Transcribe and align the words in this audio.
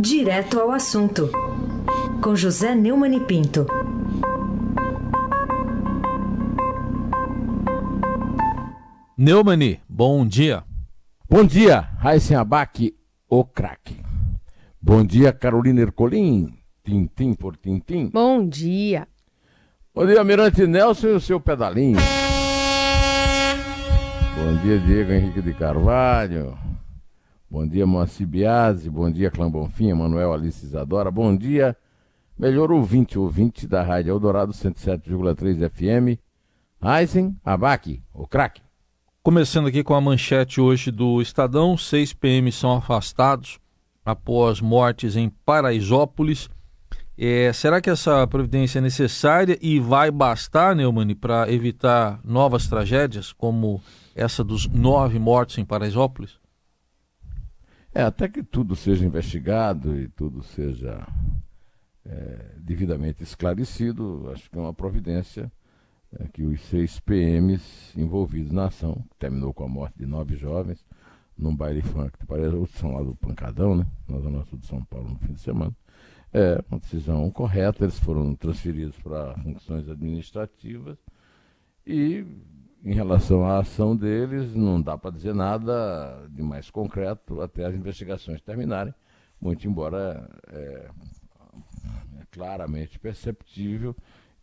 Direto 0.00 0.60
ao 0.60 0.70
assunto, 0.70 1.28
com 2.22 2.36
José 2.36 2.72
Neumann 2.72 3.16
e 3.16 3.20
Pinto. 3.20 3.66
Neumani, 9.16 9.80
bom 9.88 10.24
dia. 10.24 10.62
Bom 11.28 11.44
dia, 11.44 11.80
Raíssen 11.98 12.36
Abac, 12.36 12.94
o 13.28 13.44
craque. 13.44 14.00
Bom 14.80 15.04
dia, 15.04 15.32
Carolina 15.32 15.80
Ercolim, 15.80 16.56
tintim 16.84 17.34
por 17.34 17.56
tintim. 17.56 18.08
Bom 18.10 18.46
dia. 18.48 19.08
Bom 19.92 20.06
dia, 20.06 20.22
Mirante 20.22 20.64
Nelson 20.64 21.08
e 21.08 21.12
o 21.14 21.20
seu 21.20 21.40
pedalinho. 21.40 21.98
Bom 24.36 24.62
dia, 24.62 24.78
Diego 24.78 25.10
Henrique 25.10 25.42
de 25.42 25.52
Carvalho. 25.54 26.67
Bom 27.50 27.66
dia, 27.66 27.86
Moacir 27.86 28.26
Biasi. 28.26 28.90
Bom 28.90 29.10
dia, 29.10 29.30
Clã 29.30 29.50
Bonfim, 29.50 29.94
Manuel 29.94 30.34
Alice 30.34 30.66
Isadora. 30.66 31.10
Bom 31.10 31.34
dia, 31.34 31.74
melhor 32.38 32.70
ouvinte, 32.70 33.18
ouvinte 33.18 33.66
da 33.66 33.82
Rádio 33.82 34.10
Eldorado 34.10 34.52
107,3 34.52 35.66
FM. 35.70 36.20
Heisen 36.84 37.34
Abac, 37.42 38.02
o 38.12 38.26
craque. 38.26 38.60
Começando 39.22 39.66
aqui 39.66 39.82
com 39.82 39.94
a 39.94 40.00
manchete 40.00 40.60
hoje 40.60 40.90
do 40.90 41.22
Estadão: 41.22 41.74
seis 41.74 42.12
PMs 42.12 42.54
são 42.54 42.76
afastados 42.76 43.58
após 44.04 44.60
mortes 44.60 45.16
em 45.16 45.30
Paraisópolis. 45.30 46.50
É, 47.16 47.50
será 47.54 47.80
que 47.80 47.88
essa 47.88 48.26
providência 48.26 48.78
é 48.78 48.82
necessária 48.82 49.58
e 49.62 49.80
vai 49.80 50.10
bastar, 50.10 50.76
Neumani, 50.76 51.14
para 51.14 51.50
evitar 51.50 52.20
novas 52.22 52.68
tragédias, 52.68 53.32
como 53.32 53.80
essa 54.14 54.44
dos 54.44 54.66
nove 54.68 55.18
mortos 55.18 55.56
em 55.56 55.64
Paraisópolis? 55.64 56.38
É, 57.94 58.02
até 58.02 58.28
que 58.28 58.42
tudo 58.42 58.76
seja 58.76 59.04
investigado 59.04 59.98
e 59.98 60.08
tudo 60.08 60.42
seja 60.42 61.06
é, 62.04 62.54
devidamente 62.58 63.22
esclarecido, 63.22 64.30
acho 64.32 64.50
que 64.50 64.58
é 64.58 64.60
uma 64.60 64.74
providência 64.74 65.50
é, 66.18 66.28
que 66.28 66.42
os 66.42 66.60
seis 66.62 67.00
PMs 67.00 67.96
envolvidos 67.96 68.52
na 68.52 68.66
ação, 68.66 69.04
que 69.10 69.16
terminou 69.18 69.52
com 69.52 69.64
a 69.64 69.68
morte 69.68 69.98
de 69.98 70.06
nove 70.06 70.36
jovens, 70.36 70.84
num 71.36 71.54
baile 71.54 71.82
funk, 71.82 72.12
parece 72.26 72.54
outros 72.54 72.78
são 72.78 72.94
lá 72.94 73.02
do 73.02 73.14
Pancadão, 73.14 73.76
né? 73.76 73.86
Na 74.08 74.18
Zona 74.18 74.44
Sul 74.44 74.58
de 74.58 74.66
São 74.66 74.84
Paulo, 74.84 75.10
no 75.10 75.18
fim 75.20 75.32
de 75.32 75.40
semana. 75.40 75.72
É 76.32 76.62
uma 76.68 76.80
decisão 76.80 77.30
correta, 77.30 77.84
eles 77.84 77.98
foram 77.98 78.34
transferidos 78.34 78.98
para 78.98 79.34
funções 79.38 79.88
administrativas 79.88 80.98
e 81.86 82.26
em 82.84 82.94
relação 82.94 83.44
à 83.44 83.58
ação 83.58 83.96
deles, 83.96 84.54
não 84.54 84.80
dá 84.80 84.96
para 84.96 85.10
dizer 85.10 85.34
nada 85.34 86.26
de 86.30 86.42
mais 86.42 86.70
concreto 86.70 87.40
até 87.40 87.64
as 87.64 87.74
investigações 87.74 88.40
terminarem, 88.40 88.94
muito 89.40 89.66
embora 89.66 90.28
é, 90.48 90.88
é 92.20 92.24
claramente 92.30 92.98
perceptível 92.98 93.94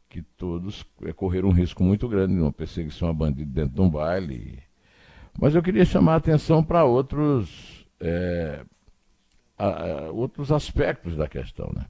que 0.09 0.21
todos 0.21 0.85
é, 1.03 1.13
correram 1.13 1.49
um 1.49 1.53
risco 1.53 1.83
muito 1.83 2.07
grande 2.07 2.33
numa 2.33 2.51
perseguição 2.51 3.09
a 3.09 3.13
bandido 3.13 3.51
dentro 3.51 3.75
de 3.75 3.81
um 3.81 3.89
baile. 3.89 4.63
Mas 5.39 5.53
eu 5.53 5.61
queria 5.61 5.83
chamar 5.83 6.13
a 6.13 6.17
atenção 6.17 6.63
para 6.63 6.85
outros, 6.85 7.85
é, 7.99 8.63
outros 10.13 10.51
aspectos 10.51 11.15
da 11.17 11.27
questão. 11.27 11.69
Né? 11.75 11.85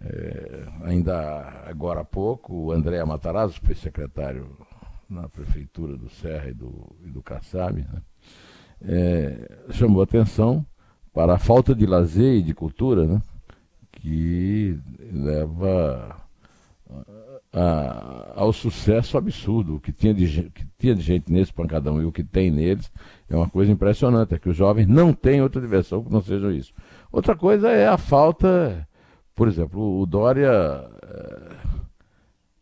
É, 0.00 0.66
ainda 0.82 1.64
agora 1.66 2.00
há 2.00 2.04
pouco, 2.04 2.54
o 2.54 2.72
André 2.72 3.02
Matarazzo, 3.04 3.58
que 3.60 3.66
foi 3.66 3.74
secretário 3.74 4.54
na 5.08 5.28
prefeitura 5.28 5.96
do 5.96 6.08
Serra 6.08 6.50
e 6.50 6.54
do, 6.54 6.96
e 7.04 7.10
do 7.10 7.22
Kassab, 7.22 7.80
né? 7.80 8.02
é, 8.82 9.50
chamou 9.70 10.02
atenção 10.02 10.64
para 11.12 11.34
a 11.34 11.38
falta 11.38 11.74
de 11.74 11.86
lazer 11.86 12.34
e 12.34 12.42
de 12.42 12.54
cultura 12.54 13.06
né? 13.06 13.22
que 13.92 14.78
leva 15.12 16.24
a, 17.52 18.32
ao 18.34 18.52
sucesso 18.52 19.16
absurdo. 19.16 19.76
O 19.76 19.80
que 19.80 19.92
tinha, 19.92 20.12
de, 20.12 20.50
que 20.50 20.66
tinha 20.78 20.94
de 20.94 21.02
gente 21.02 21.32
nesse 21.32 21.52
pancadão 21.52 22.02
e 22.02 22.04
o 22.04 22.12
que 22.12 22.24
tem 22.24 22.50
neles 22.50 22.90
é 23.28 23.36
uma 23.36 23.48
coisa 23.48 23.70
impressionante. 23.70 24.34
É 24.34 24.38
que 24.38 24.48
os 24.48 24.56
jovens 24.56 24.86
não 24.86 25.12
têm 25.12 25.40
outra 25.40 25.60
diversão 25.60 26.02
que 26.02 26.12
não 26.12 26.20
seja 26.20 26.52
isso. 26.52 26.72
Outra 27.10 27.36
coisa 27.36 27.70
é 27.70 27.86
a 27.86 27.96
falta, 27.96 28.86
por 29.34 29.48
exemplo, 29.48 30.00
o 30.00 30.04
Dória 30.04 30.50
é, 30.50 31.43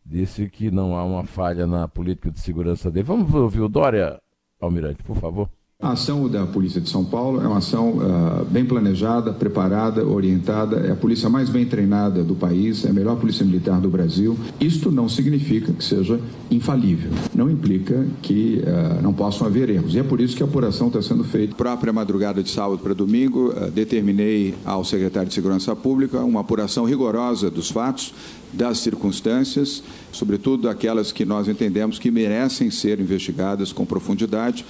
disse 0.05 0.49
que 0.49 0.69
não 0.69 0.95
há 0.95 1.03
uma 1.03 1.23
falha 1.23 1.65
na 1.65 1.87
política 1.87 2.31
de 2.31 2.39
segurança 2.39 2.91
dele. 2.91 3.05
Vamos 3.05 3.33
ouvir 3.33 3.61
o 3.61 3.69
Dória, 3.69 4.21
Almirante, 4.59 5.03
por 5.03 5.15
favor. 5.17 5.49
A 5.83 5.91
ação 5.91 6.29
da 6.29 6.45
Polícia 6.45 6.79
de 6.79 6.89
São 6.89 7.03
Paulo 7.03 7.41
é 7.41 7.45
uma 7.45 7.57
ação 7.57 7.97
uh, 7.97 8.45
bem 8.45 8.63
planejada, 8.63 9.33
preparada, 9.33 10.07
orientada, 10.07 10.77
é 10.77 10.91
a 10.91 10.95
polícia 10.95 11.27
mais 11.27 11.49
bem 11.49 11.65
treinada 11.65 12.23
do 12.23 12.35
país, 12.35 12.85
é 12.85 12.89
a 12.89 12.93
melhor 12.93 13.17
polícia 13.17 13.45
militar 13.45 13.81
do 13.81 13.89
Brasil. 13.89 14.37
Isto 14.61 14.89
não 14.89 15.09
significa 15.09 15.73
que 15.73 15.83
seja 15.83 16.21
infalível, 16.49 17.11
não 17.35 17.51
implica 17.51 18.07
que 18.21 18.63
uh, 18.63 19.03
não 19.03 19.11
possam 19.11 19.45
haver 19.45 19.69
erros. 19.69 19.93
E 19.93 19.99
é 19.99 20.03
por 20.03 20.21
isso 20.21 20.37
que 20.37 20.41
a 20.41 20.45
apuração 20.45 20.87
está 20.87 21.01
sendo 21.01 21.25
feita. 21.25 21.53
Própria 21.53 21.91
madrugada 21.91 22.41
de 22.41 22.49
sábado 22.49 22.77
para 22.77 22.93
domingo, 22.93 23.49
uh, 23.49 23.69
determinei 23.69 24.55
ao 24.63 24.85
secretário 24.85 25.27
de 25.27 25.35
Segurança 25.35 25.75
Pública 25.75 26.21
uma 26.21 26.39
apuração 26.39 26.85
rigorosa 26.85 27.51
dos 27.51 27.69
fatos, 27.69 28.13
das 28.53 28.77
circunstâncias, 28.77 29.83
sobretudo 30.11 30.69
aquelas 30.69 31.11
que 31.11 31.25
nós 31.25 31.47
entendemos 31.47 31.97
que 31.97 32.11
merecem 32.11 32.69
ser 32.69 32.99
investigadas 32.99 33.73
com 33.73 33.83
profundidade, 33.83 34.63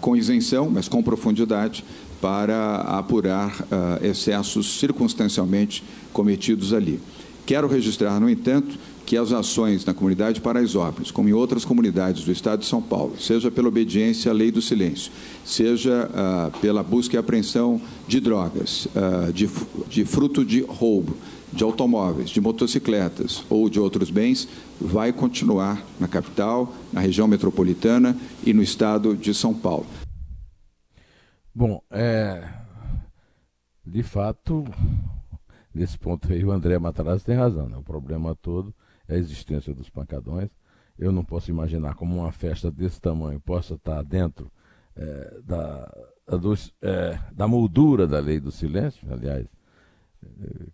com 0.00 0.16
isenção, 0.16 0.70
mas 0.70 0.88
com 0.88 1.02
profundidade, 1.02 1.84
para 2.22 2.76
apurar 2.82 3.66
eh, 3.68 4.10
excessos 4.10 4.78
circunstancialmente 4.78 5.82
cometidos 6.12 6.72
ali. 6.72 7.00
Quero 7.44 7.66
registrar, 7.66 8.20
no 8.20 8.30
entanto, 8.30 8.78
que 9.04 9.16
as 9.16 9.32
ações 9.32 9.84
na 9.84 9.92
comunidade 9.92 10.34
de 10.34 10.40
Paraisópolis, 10.40 11.10
como 11.10 11.28
em 11.28 11.32
outras 11.32 11.64
comunidades 11.64 12.22
do 12.24 12.30
Estado 12.30 12.60
de 12.60 12.66
São 12.66 12.80
Paulo, 12.80 13.16
seja 13.18 13.50
pela 13.50 13.66
obediência 13.66 14.30
à 14.30 14.34
lei 14.34 14.52
do 14.52 14.62
silêncio, 14.62 15.10
seja 15.44 16.08
uh, 16.08 16.58
pela 16.60 16.84
busca 16.84 17.16
e 17.16 17.18
apreensão 17.18 17.80
de 18.06 18.20
drogas, 18.20 18.86
uh, 18.86 19.32
de, 19.32 19.50
de 19.90 20.04
fruto 20.04 20.44
de 20.44 20.60
roubo, 20.60 21.16
de 21.52 21.62
automóveis, 21.62 22.30
de 22.30 22.40
motocicletas 22.40 23.44
ou 23.50 23.68
de 23.68 23.78
outros 23.78 24.10
bens 24.10 24.48
vai 24.80 25.12
continuar 25.12 25.84
na 26.00 26.08
capital, 26.08 26.72
na 26.92 27.00
região 27.00 27.28
metropolitana 27.28 28.16
e 28.44 28.52
no 28.52 28.62
estado 28.62 29.16
de 29.16 29.34
São 29.34 29.54
Paulo. 29.54 29.86
Bom, 31.54 31.82
é, 31.90 32.48
de 33.84 34.02
fato, 34.02 34.64
nesse 35.74 35.98
ponto 35.98 36.32
aí 36.32 36.44
o 36.44 36.50
André 36.50 36.78
Matarazzo 36.78 37.24
tem 37.24 37.36
razão. 37.36 37.68
Né? 37.68 37.76
O 37.76 37.82
problema 37.82 38.34
todo 38.34 38.74
é 39.06 39.14
a 39.14 39.18
existência 39.18 39.74
dos 39.74 39.90
pancadões. 39.90 40.48
Eu 40.98 41.12
não 41.12 41.24
posso 41.24 41.50
imaginar 41.50 41.94
como 41.94 42.16
uma 42.16 42.32
festa 42.32 42.70
desse 42.70 43.00
tamanho 43.00 43.40
possa 43.40 43.74
estar 43.74 44.02
dentro 44.02 44.50
é, 44.96 45.40
da, 45.44 45.92
dos, 46.38 46.72
é, 46.80 47.18
da 47.32 47.48
moldura 47.48 48.06
da 48.06 48.18
lei 48.18 48.38
do 48.38 48.50
silêncio. 48.50 49.06
Aliás, 49.12 49.46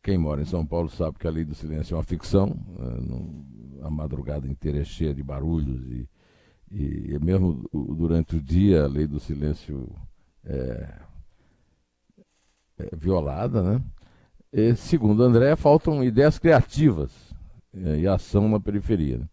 quem 0.02 0.18
mora 0.18 0.42
em 0.42 0.46
São 0.46 0.64
Paulo 0.64 0.88
sabe 0.88 1.18
que 1.18 1.26
a 1.26 1.30
lei 1.30 1.44
do 1.44 1.54
silêncio 1.54 1.94
é 1.94 1.96
uma 1.96 2.04
ficção. 2.04 2.48
Né? 2.78 3.58
a 3.82 3.90
madrugada 3.90 4.46
inteira 4.46 4.80
é 4.80 4.84
cheia 4.84 5.14
de 5.14 5.22
barulhos 5.22 5.84
e, 5.90 6.08
e 6.70 7.18
mesmo 7.20 7.64
durante 7.72 8.36
o 8.36 8.42
dia 8.42 8.84
a 8.84 8.88
lei 8.88 9.06
do 9.06 9.20
silêncio 9.20 9.88
é, 10.44 10.94
é 12.78 12.96
violada, 12.96 13.62
né? 13.62 13.82
E, 14.52 14.74
segundo 14.74 15.22
André, 15.22 15.54
faltam 15.56 16.02
ideias 16.02 16.38
criativas 16.38 17.12
é, 17.74 17.98
e 17.98 18.08
ação 18.08 18.48
na 18.48 18.58
periferia. 18.58 19.18
Né? 19.18 19.28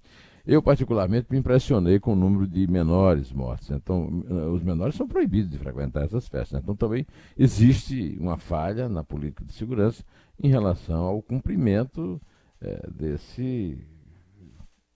Eu, 0.48 0.62
particularmente, 0.62 1.28
me 1.32 1.40
impressionei 1.40 2.00
com 2.00 2.14
o 2.14 2.16
número 2.16 2.46
de 2.48 2.68
menores 2.68 3.32
mortos. 3.32 3.72
Então, 3.72 4.24
eh, 4.30 4.34
os 4.48 4.62
menores 4.62 4.96
são 4.96 5.08
proibidos 5.08 5.50
de 5.50 5.58
frequentar 5.58 6.04
essas 6.04 6.28
festas. 6.28 6.62
Então, 6.62 6.76
também 6.76 7.06
existe 7.36 8.16
uma 8.20 8.38
falha 8.38 8.88
na 8.88 9.04
política 9.04 9.44
de 9.44 9.54
segurança 9.54 10.04
em 10.40 10.48
relação 10.48 11.04
ao 11.04 11.22
cumprimento 11.22 12.22
é, 12.62 12.88
desse, 12.92 13.78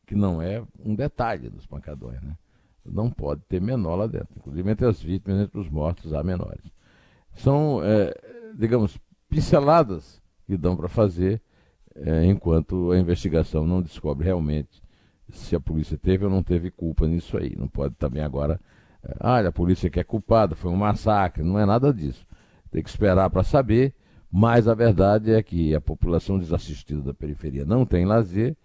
que 0.06 0.14
não 0.14 0.42
é 0.42 0.64
um 0.86 0.94
detalhe 0.94 1.50
dos 1.50 1.66
pancadões. 1.66 2.22
Né? 2.22 2.38
Não 2.86 3.10
pode 3.10 3.42
ter 3.50 3.60
menor 3.60 3.96
lá 3.96 4.08
dentro. 4.08 4.30
Inclusive, 4.38 4.70
entre 4.70 4.86
as 4.86 5.02
vítimas, 5.02 5.42
entre 5.42 5.60
os 5.60 5.70
mortos, 5.70 6.14
há 6.14 6.24
menores. 6.24 6.72
São, 7.34 7.82
é, 7.84 8.14
digamos, 8.56 9.00
pinceladas 9.28 10.22
que 10.46 10.56
dão 10.56 10.76
para 10.76 10.88
fazer 10.88 11.42
é, 11.96 12.26
enquanto 12.26 12.92
a 12.92 13.00
investigação 13.00 13.66
não 13.66 13.82
descobre 13.82 14.26
realmente 14.26 14.82
se 15.32 15.56
a 15.56 15.60
polícia 15.60 15.98
teve 15.98 16.26
ou 16.26 16.32
não 16.32 16.44
teve 16.44 16.72
culpa 16.72 17.08
nisso 17.08 17.38
aí. 17.38 17.56
Não 17.58 17.68
pode 17.68 17.96
também 17.96 18.24
agora, 18.24 18.60
ah, 19.20 19.40
a 19.40 19.52
polícia 19.52 19.90
que 19.90 20.00
é 20.00 20.04
culpada, 20.04 20.56
foi 20.56 20.72
um 20.72 20.76
massacre. 20.76 21.44
Não 21.44 21.60
é 21.60 21.66
nada 21.66 21.94
disso. 21.94 22.26
Tem 22.72 22.84
que 22.84 22.90
esperar 22.90 23.30
para 23.30 23.44
saber, 23.44 23.94
mas 24.32 24.68
a 24.68 24.74
verdade 24.74 25.32
é 25.34 25.42
que 25.42 25.74
a 25.74 25.82
população 25.82 26.38
desassistida 26.38 27.02
da 27.02 27.14
periferia 27.14 27.66
não 27.66 27.86
tem 27.86 28.06
lazer 28.06 28.56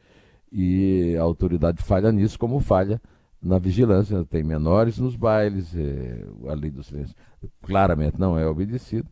e 0.53 1.17
a 1.19 1.23
autoridade 1.23 1.83
falha 1.83 2.13
nisso, 2.13 2.39
como 2.39 2.61
falha 2.61 3.01
na 3.43 3.59
vigilância. 3.59 4.25
Tem 4.25 4.43
menores 4.43 4.99
nos 4.99 5.17
bailes, 5.17 5.75
é, 5.75 6.25
a 6.49 6.55
lei 6.55 6.71
do 6.71 6.83
silêncio 6.83 7.15
claramente 7.63 8.21
não 8.21 8.39
é 8.39 8.47
obedecida. 8.47 9.09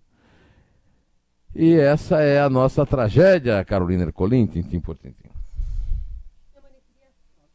E 1.55 1.75
essa 1.75 2.21
é 2.21 2.41
a 2.41 2.49
nossa 2.49 2.87
tragédia, 2.87 3.63
Carolina 3.65 4.05
Ercolim, 4.05 4.47
tintim 4.47 4.81
por 4.81 4.97
tintim. 4.97 5.32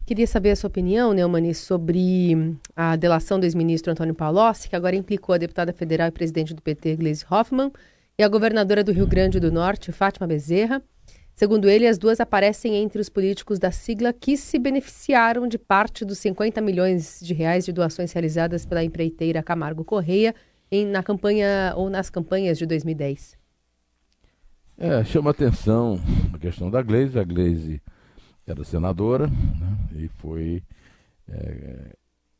Queria 0.07 0.25
saber 0.25 0.51
a 0.51 0.55
sua 0.55 0.69
opinião, 0.69 1.11
Neumani, 1.11 1.53
sobre 1.53 2.55
a 2.73 2.95
delação 2.95 3.37
do 3.37 3.43
ex-ministro 3.43 3.91
Antônio 3.91 4.15
Palocci, 4.15 4.69
que 4.69 4.75
agora 4.77 4.95
implicou 4.95 5.35
a 5.35 5.37
deputada 5.37 5.73
federal 5.73 6.07
e 6.07 6.11
presidente 6.11 6.53
do 6.53 6.61
PT, 6.61 6.95
Gleisi 6.95 7.25
Hoffmann, 7.29 7.73
e 8.17 8.23
a 8.23 8.29
governadora 8.29 8.85
do 8.85 8.93
Rio 8.93 9.05
Grande 9.05 9.37
do 9.37 9.51
Norte, 9.51 9.91
Fátima 9.91 10.25
Bezerra. 10.25 10.81
Segundo 11.35 11.67
ele, 11.67 11.85
as 11.85 11.97
duas 11.97 12.21
aparecem 12.21 12.75
entre 12.75 13.01
os 13.01 13.09
políticos 13.09 13.59
da 13.59 13.69
sigla 13.69 14.13
que 14.13 14.37
se 14.37 14.57
beneficiaram 14.57 15.45
de 15.45 15.57
parte 15.57 16.05
dos 16.05 16.19
50 16.19 16.61
milhões 16.61 17.19
de 17.21 17.33
reais 17.33 17.65
de 17.65 17.73
doações 17.73 18.13
realizadas 18.13 18.65
pela 18.65 18.85
empreiteira 18.85 19.43
Camargo 19.43 19.83
Correia 19.83 20.33
em, 20.71 20.85
na 20.85 21.03
campanha 21.03 21.73
ou 21.75 21.89
nas 21.89 22.09
campanhas 22.09 22.57
de 22.57 22.65
2010. 22.65 23.35
É, 24.77 25.03
chama 25.03 25.31
atenção 25.31 25.99
a 26.33 26.39
questão 26.39 26.71
da 26.71 26.81
Gleisi. 26.81 27.19
A 27.19 27.25
Gleisi 27.25 27.81
era 28.47 28.63
senadora 28.63 29.27
né, 29.27 29.76
e 29.99 30.07
foi 30.07 30.63
é, 31.27 31.95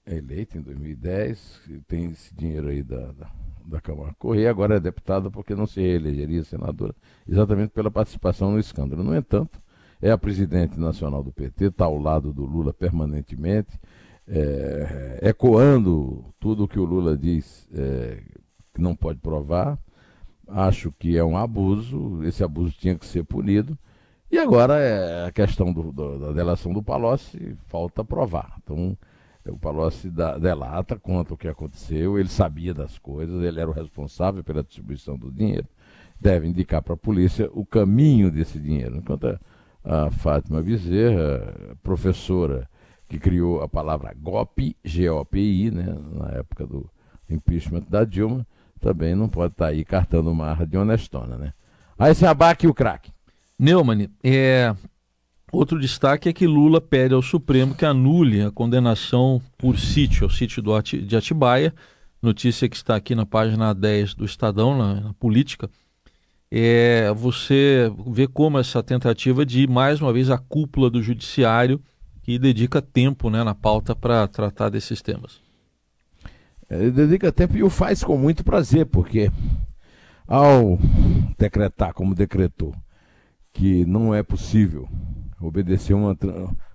eleita 0.06 0.57
em 0.57 0.62
2010, 0.62 1.62
tem 1.88 2.12
esse 2.12 2.33
dinheiro 2.33 2.69
aí 2.69 2.81
da, 2.81 3.12
da, 3.12 3.31
da 3.65 3.81
Câmara 3.81 4.13
Correia, 4.18 4.50
agora 4.50 4.77
é 4.77 4.80
deputada 4.80 5.30
porque 5.30 5.56
não 5.56 5.68
se 5.68 5.81
reelegeria 5.81 6.44
senadora, 6.44 6.95
exatamente 7.27 7.71
pela 7.71 7.92
participação 7.92 8.51
no 8.51 8.59
escândalo. 8.59 9.04
No 9.04 9.15
entanto, 9.15 9.62
é 10.01 10.12
a 10.12 10.18
presidente 10.18 10.80
nacional 10.80 11.24
do 11.24 11.31
PT, 11.31 11.65
está 11.65 11.86
ao 11.86 11.98
lado 11.98 12.31
do 12.33 12.45
Lula 12.45 12.74
permanentemente, 12.74 13.80
é, 14.27 15.19
ecoando 15.21 16.33
tudo 16.39 16.65
o 16.65 16.68
que 16.68 16.80
o 16.80 16.86
Lula 16.86 17.18
diz 17.18 17.68
é, 17.74 18.21
que 18.74 18.81
não 18.81 18.95
pode 18.95 19.19
provar. 19.19 19.80
Acho 20.48 20.92
que 20.94 21.18
é 21.18 21.24
um 21.24 21.38
abuso, 21.38 22.24
esse 22.24 22.44
abuso 22.44 22.74
tinha 22.77 22.95
que 22.95 23.06
ser 23.06 23.24
punido. 23.24 23.77
E 24.29 24.38
agora 24.38 24.77
é 24.77 25.27
a 25.27 25.31
questão 25.31 25.71
do, 25.71 25.91
do, 25.91 26.19
da 26.19 26.31
delação 26.33 26.74
do 26.74 26.83
Palocci, 26.83 27.56
falta 27.68 28.03
provar. 28.03 28.57
Então, 28.62 28.97
o 29.47 29.57
Palocci 29.57 30.09
da, 30.09 30.38
delata, 30.38 30.97
conta 31.00 31.33
o 31.33 31.38
que 31.38 31.47
aconteceu, 31.47 32.19
ele 32.19 32.27
sabia 32.27 32.74
das 32.74 32.97
coisas, 32.97 33.41
ele 33.41 33.59
era 33.59 33.69
o 33.69 33.74
responsável 33.74 34.44
pela 34.44 34.63
distribuição 34.63 35.18
do 35.18 35.31
dinheiro, 35.31 35.68
deve 36.19 36.47
indicar 36.47 36.81
para 36.81 36.94
a 36.94 36.97
polícia 36.97 37.50
o 37.53 37.65
caminho 37.65 38.29
desse 38.29 38.59
dinheiro. 38.59 38.97
Enquanto 38.97 39.27
a, 39.27 39.39
a 39.83 40.12
Fátima 40.12 40.62
Bezerra, 40.62 41.77
professora 41.81 42.69
que 43.07 43.18
criou 43.18 43.62
a 43.62 43.69
palavra 43.69 44.13
GOPI, 44.13 44.75
G-O-P-I, 44.83 45.71
né, 45.71 45.95
na 46.12 46.31
época 46.31 46.68
do 46.68 46.89
impeachment 47.30 47.85
da 47.89 48.03
Dilma, 48.03 48.45
também 48.81 49.15
não 49.15 49.30
pode 49.30 49.53
estar 49.53 49.65
tá 49.65 49.71
aí 49.71 49.85
cartando 49.85 50.33
marra 50.35 50.65
de 50.65 50.77
honestona. 50.77 51.38
Né? 51.38 51.53
Aí 51.97 52.13
se 52.13 52.25
abaque 52.25 52.68
o 52.68 52.73
craque. 52.73 53.12
Neumann, 53.59 54.07
é, 54.24 54.75
outro 55.51 55.80
destaque 55.80 56.30
é 56.30 56.33
que 56.33 56.45
Lula 56.45 56.80
pede 56.80 57.15
ao 57.15 57.24
Supremo 57.24 57.74
que 57.74 57.86
anule 57.86 58.44
a 58.44 58.51
condenação 58.51 59.42
por 59.57 59.80
sítio, 59.80 60.25
ao 60.25 60.30
sítio 60.30 60.62
do 60.62 60.80
de 60.80 61.18
Atibaia, 61.18 61.74
notícia 62.21 62.69
que 62.69 62.75
está 62.75 62.95
aqui 62.95 63.15
na 63.15 63.25
página 63.25 63.74
10 63.74 64.13
do 64.13 64.25
Estadão, 64.25 64.77
na, 64.77 65.01
na 65.01 65.13
política. 65.15 65.69
É, 66.51 67.12
você 67.13 67.92
vê 68.06 68.27
como 68.27 68.59
essa 68.59 68.83
tentativa 68.83 69.44
de, 69.44 69.68
mais 69.68 70.00
uma 70.00 70.13
vez, 70.13 70.30
a 70.30 70.38
cúpula 70.38 70.89
do 70.89 71.01
judiciário 71.01 71.81
que 72.21 72.38
dedica 72.38 72.80
tempo 72.80 73.30
né, 73.30 73.44
na 73.44 73.56
pauta 73.56 73.95
para 73.95 74.27
tratar 74.27 74.69
desses 74.69 75.01
temas. 75.01 75.42
Ele 76.69 76.92
dedica 76.92 77.31
tempo 77.31 77.57
e 77.57 77.63
o 77.63 77.69
faz 77.69 78.04
com 78.04 78.18
muito 78.18 78.44
prazer, 78.44 78.86
porque 78.86 79.31
ao 80.27 80.77
decretar 81.39 81.94
como 81.94 82.13
decretou 82.13 82.75
que 83.57 83.83
não 83.86 84.13
é 84.13 84.21
possível 84.21 84.88
obedecer 85.42 85.95
uma, 85.95 86.15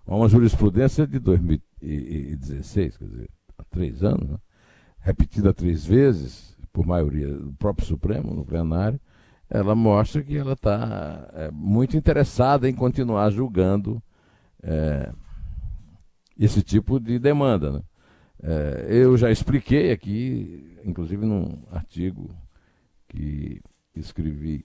uma 0.05 0.29
jurisprudência 0.29 1.07
de 1.07 1.21
2016, 1.21 2.97
quer 2.97 3.05
dizer, 3.05 3.31
há 3.57 3.63
três 3.65 4.03
anos, 4.03 4.29
né? 4.29 4.37
repetida 4.99 5.55
três 5.55 5.87
vezes, 5.87 6.57
por 6.73 6.85
maioria 6.85 7.29
do 7.29 7.53
próprio 7.53 7.87
Supremo, 7.87 8.35
no 8.35 8.45
plenário, 8.45 9.01
ela 9.49 9.77
mostra 9.77 10.25
que 10.25 10.37
ela 10.37 10.55
está 10.55 11.29
é, 11.35 11.51
muito 11.53 11.97
interessada 11.97 12.69
em 12.69 12.75
continuar 12.75 13.31
julgando 13.31 14.03
é, 14.61 15.13
esse 16.37 16.63
tipo 16.63 16.99
de 16.99 17.17
demanda. 17.17 17.71
Né? 17.71 17.83
É, 18.43 18.87
eu 18.89 19.17
já 19.17 19.31
expliquei 19.31 19.93
aqui, 19.93 20.79
inclusive 20.85 21.25
num 21.25 21.63
artigo 21.71 22.29
que 23.09 23.61
escrevi 23.95 24.65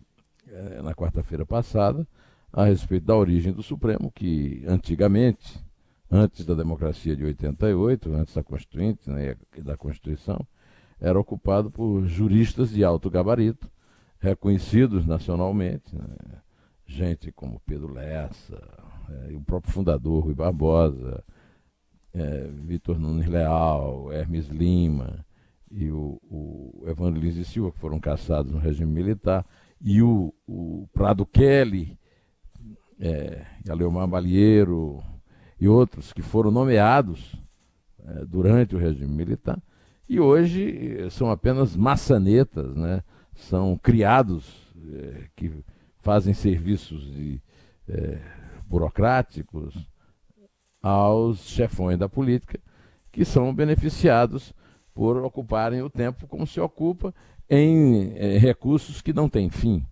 na 0.84 0.94
quarta-feira 0.94 1.46
passada, 1.46 2.08
a 2.52 2.66
respeito 2.66 3.06
da 3.06 3.16
origem 3.16 3.54
do 3.54 3.62
Supremo, 3.62 4.12
que 4.12 4.64
antigamente, 4.68 5.64
antes 6.10 6.46
da 6.46 6.54
democracia 6.54 7.16
de 7.16 7.24
88, 7.24 8.14
antes 8.14 8.34
da 8.34 8.44
Constituinte 8.44 9.10
né, 9.10 9.36
e 9.56 9.62
da 9.62 9.78
Constituição, 9.78 10.40
era 11.00 11.20
ocupado 11.20 11.70
por 11.70 12.06
juristas 12.08 12.72
de 12.72 12.84
alto 12.84 13.10
gabarito, 13.10 13.70
reconhecidos 14.20 15.06
nacionalmente, 15.06 15.96
né, 15.96 16.42
gente 16.86 17.32
como 17.32 17.62
Pedro 17.66 17.94
Lessa, 17.94 18.60
é, 19.10 19.34
o 19.36 19.42
próprio 19.42 19.72
fundador 19.72 20.24
Rui 20.24 20.34
Barbosa, 20.34 21.24
é, 22.14 22.50
Vitor 22.64 22.98
Nunes 22.98 23.28
Leal, 23.28 24.12
Hermes 24.12 24.48
Lima 24.48 25.26
e 25.70 25.92
o, 25.92 26.20
o 26.24 26.84
Evandro 26.88 27.22
Lins 27.22 27.36
e 27.36 27.46
Silva, 27.46 27.72
que 27.72 27.80
foram 27.80 28.00
caçados 28.00 28.52
no 28.52 28.58
regime 28.58 28.92
militar 28.92 29.46
e 29.82 30.02
o, 30.02 30.34
o 30.48 30.88
Prado 30.94 31.26
Kelly, 31.26 31.98
é, 33.00 33.46
e 33.66 33.72
a 33.72 33.76
Leomar 33.76 34.08
Balieiro 34.08 35.04
e 35.60 35.68
outros 35.68 36.12
que 36.12 36.22
foram 36.22 36.52
nomeados 36.52 37.36
é, 38.06 38.26
durante 38.26 38.76
o 38.76 38.80
regime 38.80 39.14
militar 39.14 39.62
e 40.10 40.20
hoje 40.20 41.00
eh, 41.00 41.10
são 41.10 41.30
apenas 41.30 41.76
maçanetas, 41.76 42.76
né? 42.76 43.04
são 43.36 43.78
criados 43.78 44.74
é, 44.94 45.26
que 45.36 45.52
fazem 46.00 46.34
serviços 46.34 47.14
de, 47.14 47.42
é, 47.90 48.20
burocráticos 48.66 49.76
aos 50.82 51.40
chefões 51.40 51.98
da 51.98 52.08
política 52.08 52.60
que 53.12 53.26
são 53.26 53.54
beneficiados 53.54 54.54
por 54.98 55.18
ocuparem 55.18 55.84
o 55.84 55.92
tempo 55.92 56.26
como 56.26 56.48
se 56.48 56.60
ocupa 56.60 57.14
em 57.48 58.14
é, 58.16 58.40
recursos 58.40 59.00
que 59.00 59.14
não 59.14 59.30
têm 59.30 59.48
fim, 59.48 59.86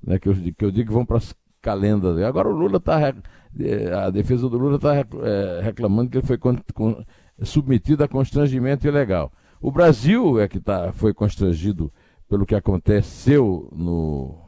né, 0.00 0.20
que, 0.20 0.28
eu, 0.28 0.34
que 0.56 0.64
eu 0.64 0.70
digo 0.70 0.86
que 0.86 0.94
vão 0.94 1.04
para 1.04 1.16
as 1.16 1.34
calendas. 1.60 2.16
Agora 2.22 2.48
o 2.48 2.52
Lula 2.52 2.76
está, 2.76 3.12
é, 3.58 3.92
a 3.92 4.08
defesa 4.08 4.48
do 4.48 4.56
Lula 4.56 4.76
está 4.76 4.94
é, 4.94 5.60
reclamando 5.62 6.10
que 6.10 6.18
ele 6.18 6.26
foi 6.26 6.38
con, 6.38 6.56
con, 6.72 7.02
submetido 7.42 8.04
a 8.04 8.08
constrangimento 8.08 8.86
ilegal. 8.86 9.32
O 9.60 9.72
Brasil 9.72 10.40
é 10.40 10.46
que 10.46 10.60
tá, 10.60 10.92
foi 10.92 11.12
constrangido 11.12 11.92
pelo 12.28 12.46
que 12.46 12.54
aconteceu 12.54 13.68
no, 13.72 14.38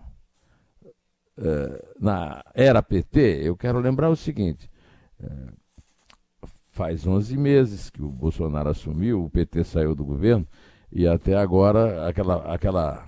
na 2.01 2.41
era 2.55 2.81
PT. 2.81 3.41
Eu 3.43 3.57
quero 3.57 3.81
lembrar 3.81 4.11
o 4.11 4.17
seguinte. 4.17 4.71
Faz 6.75 7.07
11 7.07 7.37
meses 7.37 7.89
que 7.89 8.03
o 8.03 8.09
Bolsonaro 8.09 8.69
assumiu, 8.69 9.25
o 9.25 9.31
PT 9.31 9.63
saiu 9.63 9.95
do 9.95 10.05
governo, 10.05 10.45
e 10.91 11.07
até 11.07 11.37
agora, 11.37 12.09
aquela, 12.09 12.53
aquela 12.53 13.07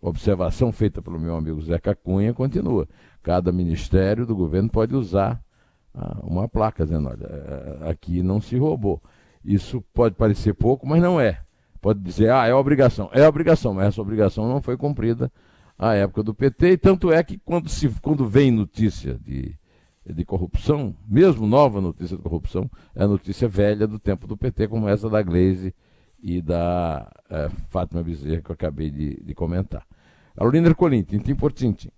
observação 0.00 0.72
feita 0.72 1.02
pelo 1.02 1.20
meu 1.20 1.36
amigo 1.36 1.60
Zeca 1.60 1.94
Cunha 1.94 2.32
continua. 2.32 2.88
Cada 3.22 3.52
ministério 3.52 4.24
do 4.24 4.34
governo 4.34 4.70
pode 4.70 4.96
usar 4.96 5.38
ah, 5.94 6.18
uma 6.22 6.48
placa 6.48 6.84
dizendo: 6.84 7.08
olha, 7.08 7.26
eh, 7.26 7.90
aqui 7.90 8.22
não 8.22 8.40
se 8.40 8.56
roubou. 8.56 9.02
Isso 9.44 9.82
pode 9.92 10.14
parecer 10.14 10.54
pouco, 10.54 10.86
mas 10.86 11.02
não 11.02 11.20
é. 11.20 11.42
Pode 11.78 12.00
dizer, 12.00 12.30
ah, 12.30 12.46
é 12.46 12.54
obrigação. 12.54 13.10
É 13.12 13.28
obrigação, 13.28 13.74
mas 13.74 13.88
essa 13.88 14.00
obrigação 14.00 14.48
não 14.48 14.62
foi 14.62 14.78
cumprida 14.78 15.30
à 15.78 15.94
época 15.94 16.22
do 16.22 16.34
PT. 16.34 16.72
E 16.72 16.78
tanto 16.78 17.12
é 17.12 17.22
que 17.22 17.38
quando, 17.38 17.68
se, 17.68 17.88
quando 18.00 18.26
vem 18.26 18.50
notícia 18.50 19.18
de, 19.18 19.54
de 20.12 20.24
corrupção, 20.24 20.94
mesmo 21.08 21.46
nova 21.46 21.80
notícia 21.80 22.16
de 22.16 22.22
corrupção, 22.22 22.70
é 22.94 23.06
notícia 23.06 23.48
velha 23.48 23.86
do 23.86 23.98
tempo 23.98 24.26
do 24.26 24.36
PT, 24.36 24.68
como 24.68 24.88
essa 24.88 25.08
da 25.08 25.22
Glaze 25.22 25.74
e 26.22 26.40
da 26.42 27.10
é, 27.30 27.48
Fátima 27.70 28.02
Bezerra, 28.02 28.42
que 28.42 28.50
eu 28.50 28.54
acabei 28.54 28.90
de, 28.90 29.22
de 29.22 29.34
comentar. 29.34 29.86
Carolina 30.36 30.68
Ercolim, 30.68 31.02
tintim 31.02 31.34
por 31.34 31.52
tintim. 31.52 31.90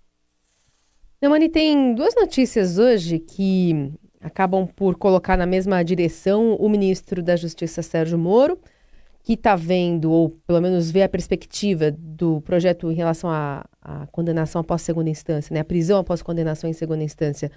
Neumani, 1.21 1.49
tem 1.49 1.93
duas 1.93 2.15
notícias 2.15 2.79
hoje 2.79 3.19
que 3.19 3.93
acabam 4.19 4.67
por 4.67 4.95
colocar 4.95 5.37
na 5.37 5.45
mesma 5.45 5.83
direção 5.83 6.55
o 6.55 6.67
ministro 6.67 7.21
da 7.21 7.35
Justiça, 7.35 7.81
Sérgio 7.81 8.17
Moro, 8.17 8.59
que 9.23 9.33
está 9.33 9.55
vendo, 9.55 10.11
ou 10.11 10.31
pelo 10.47 10.59
menos 10.61 10.89
vê 10.89 11.03
a 11.03 11.09
perspectiva 11.09 11.91
do 11.91 12.41
projeto 12.41 12.91
em 12.91 12.95
relação 12.95 13.29
à, 13.29 13.65
à 13.81 14.07
condenação 14.07 14.61
após 14.61 14.81
segunda 14.81 15.09
instância, 15.09 15.53
né, 15.53 15.59
a 15.59 15.65
prisão 15.65 15.99
após 15.99 16.21
condenação 16.21 16.69
em 16.69 16.73
segunda 16.73 17.03
instância, 17.03 17.51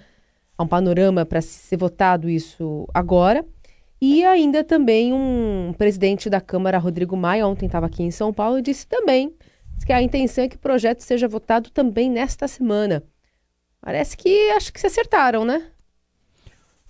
há 0.57 0.63
um 0.63 0.67
panorama 0.67 1.25
para 1.25 1.41
ser 1.41 1.77
votado 1.77 2.29
isso 2.29 2.87
agora. 2.93 3.45
E 4.01 4.23
ainda 4.25 4.63
também 4.63 5.13
um 5.13 5.73
presidente 5.77 6.29
da 6.29 6.41
Câmara, 6.41 6.77
Rodrigo 6.77 7.15
Maia, 7.15 7.47
ontem 7.47 7.65
estava 7.65 7.85
aqui 7.85 8.03
em 8.03 8.11
São 8.11 8.33
Paulo, 8.33 8.61
disse 8.61 8.85
também 8.85 9.33
que 9.85 9.93
a 9.93 10.01
intenção 10.01 10.43
é 10.43 10.49
que 10.49 10.55
o 10.55 10.59
projeto 10.59 11.01
seja 11.01 11.27
votado 11.27 11.69
também 11.69 12.09
nesta 12.09 12.47
semana. 12.47 13.03
Parece 13.81 14.17
que 14.17 14.49
acho 14.51 14.73
que 14.73 14.79
se 14.79 14.87
acertaram, 14.87 15.45
né? 15.45 15.69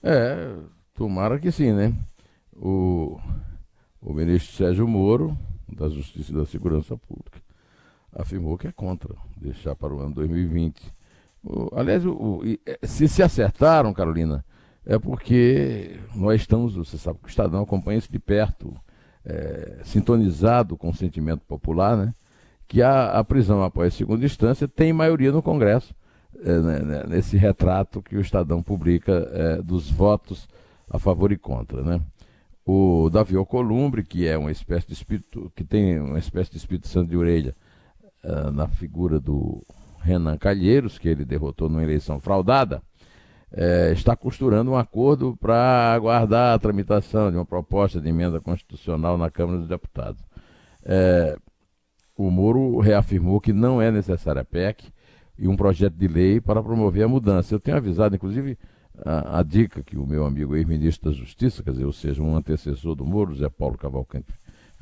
É, 0.02 0.56
tomara 0.94 1.40
que 1.40 1.52
sim, 1.52 1.74
né? 1.74 1.94
O, 2.56 3.20
o 4.02 4.14
ministro 4.14 4.56
Sérgio 4.56 4.88
Moro, 4.88 5.38
da 5.68 5.90
Justiça 5.90 6.32
e 6.32 6.36
da 6.36 6.46
Segurança 6.46 6.96
Pública, 6.96 7.42
afirmou 8.14 8.58
que 8.58 8.68
é 8.68 8.72
contra 8.72 9.14
deixar 9.36 9.76
para 9.76 9.94
o 9.94 10.00
ano 10.00 10.14
2020. 10.14 10.82
Aliás, 11.76 12.06
o, 12.06 12.12
o, 12.12 12.42
é, 12.66 12.80
se 12.86 13.08
se 13.08 13.22
acertaram, 13.22 13.94
Carolina, 13.94 14.44
é 14.86 14.98
porque 15.00 16.00
nós 16.16 16.42
estamos, 16.42 16.76
você 16.76 16.98
sabe 16.98 17.20
que 17.20 17.28
o 17.28 17.30
Estadão 17.30 17.64
acompanha 17.64 18.00
isso 18.00 18.12
de 18.12 18.20
perto, 18.20 18.76
é, 19.26 19.82
sintonizado 19.84 20.78
com 20.78 20.90
o 20.90 20.96
sentimento 20.96 21.42
popular, 21.46 21.98
né? 21.98 22.14
que 22.68 22.82
a, 22.82 23.12
a 23.12 23.24
prisão 23.24 23.64
após 23.64 23.94
segunda 23.94 24.26
instância 24.26 24.68
tem 24.68 24.92
maioria 24.92 25.32
no 25.32 25.42
Congresso 25.42 25.94
é, 26.44 26.60
né, 26.60 26.80
né, 26.80 27.04
nesse 27.08 27.38
retrato 27.38 28.02
que 28.02 28.18
o 28.18 28.22
Estadão 28.22 28.62
publica 28.62 29.30
é, 29.32 29.62
dos 29.62 29.90
votos 29.90 30.48
a 30.90 31.00
favor 31.00 31.32
e 31.32 31.38
contra, 31.38 31.82
né? 31.82 32.02
O 32.66 33.10
Davi 33.12 33.36
Alcolumbre, 33.36 34.04
que 34.04 34.28
é 34.28 34.38
uma 34.38 34.52
espécie 34.52 34.88
de 34.88 34.94
espírito, 34.94 35.52
que 35.56 35.64
tem 35.64 36.00
uma 36.00 36.18
espécie 36.18 36.52
de 36.52 36.58
espírito 36.58 36.88
santo 36.88 37.10
de 37.10 37.16
orelha 37.16 37.56
uh, 38.24 38.52
na 38.52 38.68
figura 38.68 39.20
do 39.20 39.64
Renan 40.06 40.38
Calheiros, 40.38 41.00
que 41.00 41.10
ele 41.10 41.26
derrotou 41.26 41.68
numa 41.68 41.84
eleição 41.84 42.20
fraudada, 42.20 42.82
é, 43.52 43.92
está 43.92 44.16
costurando 44.16 44.72
um 44.72 44.78
acordo 44.78 45.36
para 45.38 45.94
aguardar 45.94 46.54
a 46.54 46.60
tramitação 46.60 47.32
de 47.32 47.38
uma 47.38 47.46
proposta 47.46 48.00
de 48.00 48.10
emenda 48.10 48.40
constitucional 48.40 49.18
na 49.18 49.32
Câmara 49.32 49.60
dos 49.60 49.68
Deputados. 49.68 50.24
É, 50.84 51.38
o 52.16 52.30
Moro 52.30 52.80
reafirmou 52.80 53.42
que 53.42 53.52
não 53.52 53.82
é 53.82 53.92
necessária 53.92 54.42
a 54.42 54.46
PEC, 54.46 54.94
e 55.38 55.48
um 55.48 55.56
projeto 55.56 55.96
de 55.96 56.08
lei 56.08 56.40
para 56.40 56.64
promover 56.64 57.04
a 57.04 57.08
mudança. 57.08 57.54
Eu 57.54 57.60
tenho 57.60 57.76
avisado, 57.76 58.16
inclusive, 58.16 58.58
a, 59.04 59.40
a 59.40 59.44
dica 59.44 59.84
que 59.84 59.98
o 59.98 60.06
meu 60.06 60.26
amigo 60.26 60.56
ex-ministro 60.56 61.12
da 61.12 61.18
Justiça, 61.18 61.62
quer 61.62 61.72
dizer, 61.72 61.86
ou 61.86 61.92
seja, 61.92 62.24
um 62.24 62.38
antecessor 62.38 62.96
do 62.96 63.06
Moro, 63.06 63.36
Zé 63.36 63.50
Paulo 63.50 63.78
Cavalcante 63.78 64.34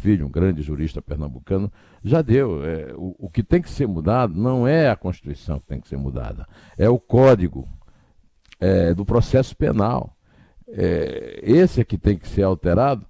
Filho, 0.04 0.26
um 0.26 0.30
grande 0.30 0.62
jurista 0.62 1.02
pernambucano, 1.02 1.72
já 2.04 2.22
deu. 2.22 2.62
É, 2.66 2.94
o, 2.94 3.16
o 3.18 3.30
que 3.30 3.42
tem 3.42 3.62
que 3.62 3.70
ser 3.70 3.88
mudado 3.88 4.36
não 4.36 4.68
é 4.68 4.90
a 4.90 4.98
Constituição 4.98 5.62
que 5.62 5.66
tem 5.66 5.80
que 5.80 5.88
ser 5.88 5.96
mudada, 5.96 6.46
é 6.78 6.90
o 6.90 7.00
Código 7.00 7.66
é, 8.60 8.94
do 8.94 9.06
Processo 9.06 9.56
Penal. 9.56 10.14
É, 10.68 11.40
esse 11.42 11.80
é 11.80 11.86
que 11.86 11.98
tem 11.98 12.18
que 12.18 12.28
ser 12.28 12.44
alterado 12.44 13.06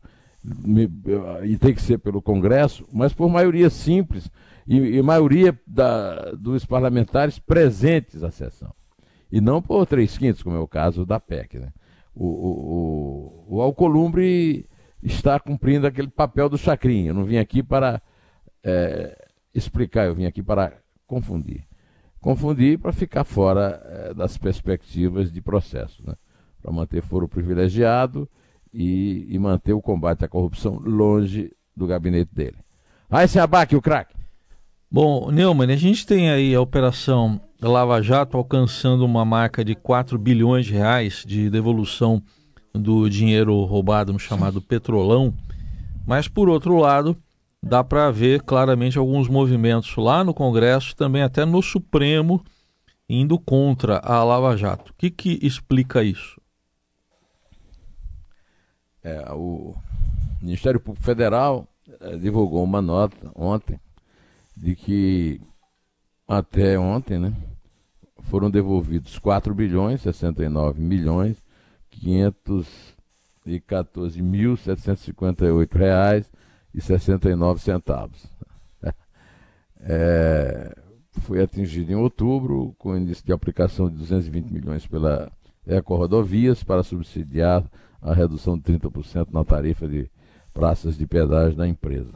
e 1.43 1.57
tem 1.57 1.73
que 1.73 1.81
ser 1.81 1.97
pelo 1.97 2.21
Congresso, 2.21 2.85
mas 2.93 3.11
por 3.11 3.27
maioria 3.27 3.71
simples 3.71 4.29
e, 4.67 4.77
e 4.77 5.01
maioria 5.01 5.57
da, 5.65 6.31
dos 6.33 6.63
parlamentares 6.63 7.39
presentes 7.39 8.23
à 8.23 8.29
sessão. 8.29 8.71
E 9.31 9.41
não 9.41 9.63
por 9.63 9.87
três 9.87 10.15
quintos, 10.15 10.43
como 10.43 10.55
é 10.55 10.59
o 10.59 10.67
caso 10.67 11.07
da 11.07 11.19
PEC. 11.19 11.57
Né? 11.57 11.69
O, 12.13 12.27
o, 12.27 13.45
o, 13.47 13.55
o 13.55 13.61
Alcolumbre 13.61 14.67
está 15.03 15.39
cumprindo 15.39 15.85
aquele 15.85 16.07
papel 16.07 16.49
do 16.49 16.57
chacrinho. 16.57 17.09
Eu 17.09 17.13
não 17.13 17.25
vim 17.25 17.37
aqui 17.37 17.61
para 17.61 18.01
é, 18.63 19.27
explicar, 19.53 20.05
eu 20.05 20.15
vim 20.15 20.25
aqui 20.25 20.41
para 20.41 20.73
confundir. 21.05 21.65
Confundir 22.19 22.79
para 22.79 22.93
ficar 22.93 23.23
fora 23.23 23.81
é, 23.85 24.13
das 24.13 24.37
perspectivas 24.37 25.31
de 25.31 25.41
processo, 25.41 26.01
né? 26.05 26.15
para 26.61 26.71
manter 26.71 27.01
foro 27.01 27.27
privilegiado 27.27 28.29
e, 28.73 29.27
e, 29.29 29.37
manter 29.37 29.73
o 29.73 29.81
combate 29.81 30.23
à 30.23 30.27
corrupção 30.27 30.79
longe 30.79 31.51
do 31.75 31.85
gabinete 31.85 32.33
dele. 32.33 32.57
Aí 33.09 33.27
se 33.27 33.37
abaque 33.37 33.75
o 33.75 33.81
craque. 33.81 34.15
Bom, 34.89 35.29
Neumann, 35.29 35.71
a 35.71 35.75
gente 35.75 36.05
tem 36.05 36.29
aí 36.29 36.55
a 36.55 36.61
operação 36.61 37.41
Lava 37.61 38.01
Jato 38.01 38.37
alcançando 38.37 39.03
uma 39.03 39.25
marca 39.25 39.63
de 39.63 39.75
4 39.75 40.17
bilhões 40.17 40.65
de 40.65 40.73
reais 40.73 41.23
de 41.25 41.49
devolução 41.49 42.21
do 42.73 43.09
dinheiro 43.09 43.63
roubado 43.65 44.11
no 44.11 44.19
chamado 44.19 44.61
Petrolão, 44.61 45.33
mas 46.05 46.27
por 46.27 46.49
outro 46.49 46.77
lado, 46.77 47.15
dá 47.61 47.83
para 47.83 48.09
ver 48.11 48.41
claramente 48.41 48.97
alguns 48.97 49.29
movimentos 49.29 49.95
lá 49.95 50.23
no 50.23 50.33
Congresso, 50.33 50.95
também 50.95 51.21
até 51.21 51.45
no 51.45 51.61
Supremo, 51.61 52.43
indo 53.07 53.37
contra 53.39 53.99
a 53.99 54.23
Lava 54.23 54.57
Jato. 54.57 54.91
O 54.91 54.95
que, 54.95 55.09
que 55.09 55.39
explica 55.41 56.03
isso? 56.03 56.41
É, 59.03 59.31
o 59.33 59.75
Ministério 60.41 60.79
Público 60.79 61.05
Federal 61.05 61.67
é, 61.99 62.17
divulgou 62.17 62.63
uma 62.63 62.81
nota 62.81 63.31
ontem 63.35 63.79
de 64.55 64.75
que 64.75 65.41
até 66.27 66.79
ontem, 66.79 67.19
né, 67.19 67.33
foram 68.23 68.49
devolvidos 68.49 69.19
4 69.19 69.53
bilhões 69.53 70.01
69 70.01 70.81
milhões 70.81 71.42
514 71.99 74.21
mil 74.21 74.57
758 74.57 75.77
reais 75.77 76.29
e 76.73 76.81
69 76.81 77.61
centavos. 77.61 78.25
É, 79.85 80.73
foi 81.19 81.41
atingido 81.41 81.91
em 81.91 81.95
outubro 81.95 82.73
com 82.77 82.95
início 82.95 83.25
de 83.25 83.33
aplicação 83.33 83.89
de 83.89 83.97
220 83.97 84.49
milhões 84.49 84.87
pela 84.87 85.29
Eco 85.67 85.97
Rodovias 85.97 86.63
para 86.63 86.83
subsidiar 86.83 87.69
a 88.01 88.13
redução 88.13 88.57
de 88.57 88.63
30% 88.63 89.27
na 89.33 89.43
tarifa 89.43 89.85
de 89.87 90.09
praças 90.53 90.97
de 90.97 91.05
pedágio 91.05 91.57
da 91.57 91.67
empresa. 91.67 92.13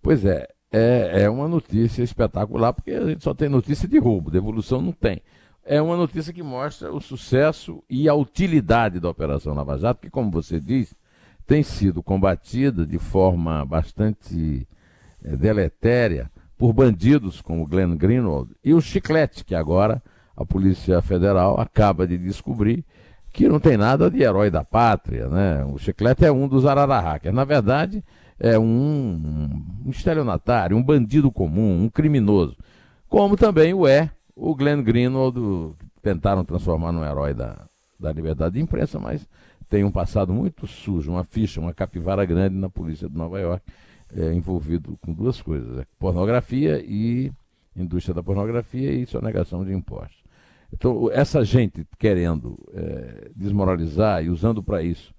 Pois 0.00 0.24
é, 0.24 0.48
é, 0.70 1.22
é 1.22 1.30
uma 1.30 1.48
notícia 1.48 2.02
espetacular, 2.02 2.72
porque 2.72 2.92
a 2.92 3.06
gente 3.06 3.24
só 3.24 3.34
tem 3.34 3.48
notícia 3.48 3.88
de 3.88 3.98
roubo, 3.98 4.30
devolução 4.30 4.80
não 4.80 4.92
tem. 4.92 5.20
É 5.70 5.82
uma 5.82 5.98
notícia 5.98 6.32
que 6.32 6.42
mostra 6.42 6.90
o 6.90 6.98
sucesso 6.98 7.84
e 7.90 8.08
a 8.08 8.14
utilidade 8.14 8.98
da 8.98 9.10
Operação 9.10 9.52
Lava 9.52 9.76
Jato, 9.76 10.00
que, 10.00 10.08
como 10.08 10.30
você 10.30 10.58
diz, 10.58 10.94
tem 11.46 11.62
sido 11.62 12.02
combatida 12.02 12.86
de 12.86 12.98
forma 12.98 13.66
bastante 13.66 14.66
é, 15.22 15.36
deletéria 15.36 16.30
por 16.56 16.72
bandidos 16.72 17.42
como 17.42 17.66
Glenn 17.66 17.98
Greenwald 17.98 18.50
e 18.64 18.72
o 18.72 18.80
Chiclete, 18.80 19.44
que 19.44 19.54
agora 19.54 20.02
a 20.34 20.42
Polícia 20.42 21.02
Federal 21.02 21.60
acaba 21.60 22.06
de 22.06 22.16
descobrir 22.16 22.82
que 23.30 23.46
não 23.46 23.60
tem 23.60 23.76
nada 23.76 24.10
de 24.10 24.22
herói 24.22 24.50
da 24.50 24.64
pátria. 24.64 25.28
Né? 25.28 25.66
O 25.66 25.76
Chiclete 25.76 26.24
é 26.24 26.32
um 26.32 26.48
dos 26.48 26.64
Ararahacas. 26.64 27.34
Na 27.34 27.44
verdade, 27.44 28.02
é 28.40 28.58
um, 28.58 29.62
um 29.84 29.90
estelionatário, 29.90 30.78
um 30.78 30.82
bandido 30.82 31.30
comum, 31.30 31.82
um 31.82 31.90
criminoso. 31.90 32.56
Como 33.06 33.36
também 33.36 33.74
o 33.74 33.86
é 33.86 34.10
o 34.38 34.54
Glenn 34.54 34.82
Greenwald, 34.82 35.74
tentaram 36.00 36.44
transformar 36.44 36.92
num 36.92 37.04
herói 37.04 37.34
da, 37.34 37.66
da 37.98 38.12
liberdade 38.12 38.54
de 38.54 38.60
imprensa, 38.60 38.98
mas 39.00 39.28
tem 39.68 39.82
um 39.82 39.90
passado 39.90 40.32
muito 40.32 40.66
sujo, 40.66 41.10
uma 41.10 41.24
ficha, 41.24 41.60
uma 41.60 41.74
capivara 41.74 42.24
grande 42.24 42.54
na 42.54 42.70
polícia 42.70 43.08
de 43.08 43.16
Nova 43.16 43.40
York, 43.40 43.64
é, 44.16 44.32
envolvido 44.32 44.96
com 45.02 45.12
duas 45.12 45.42
coisas: 45.42 45.78
é, 45.78 45.86
pornografia 45.98 46.80
e 46.82 47.32
indústria 47.76 48.14
da 48.14 48.22
pornografia 48.22 48.92
e 48.92 49.06
sonegação 49.06 49.64
de 49.64 49.72
impostos. 49.72 50.22
Então, 50.72 51.10
essa 51.10 51.44
gente 51.44 51.84
querendo 51.98 52.56
é, 52.72 53.30
desmoralizar 53.34 54.24
e 54.24 54.30
usando 54.30 54.62
para 54.62 54.82
isso 54.82 55.12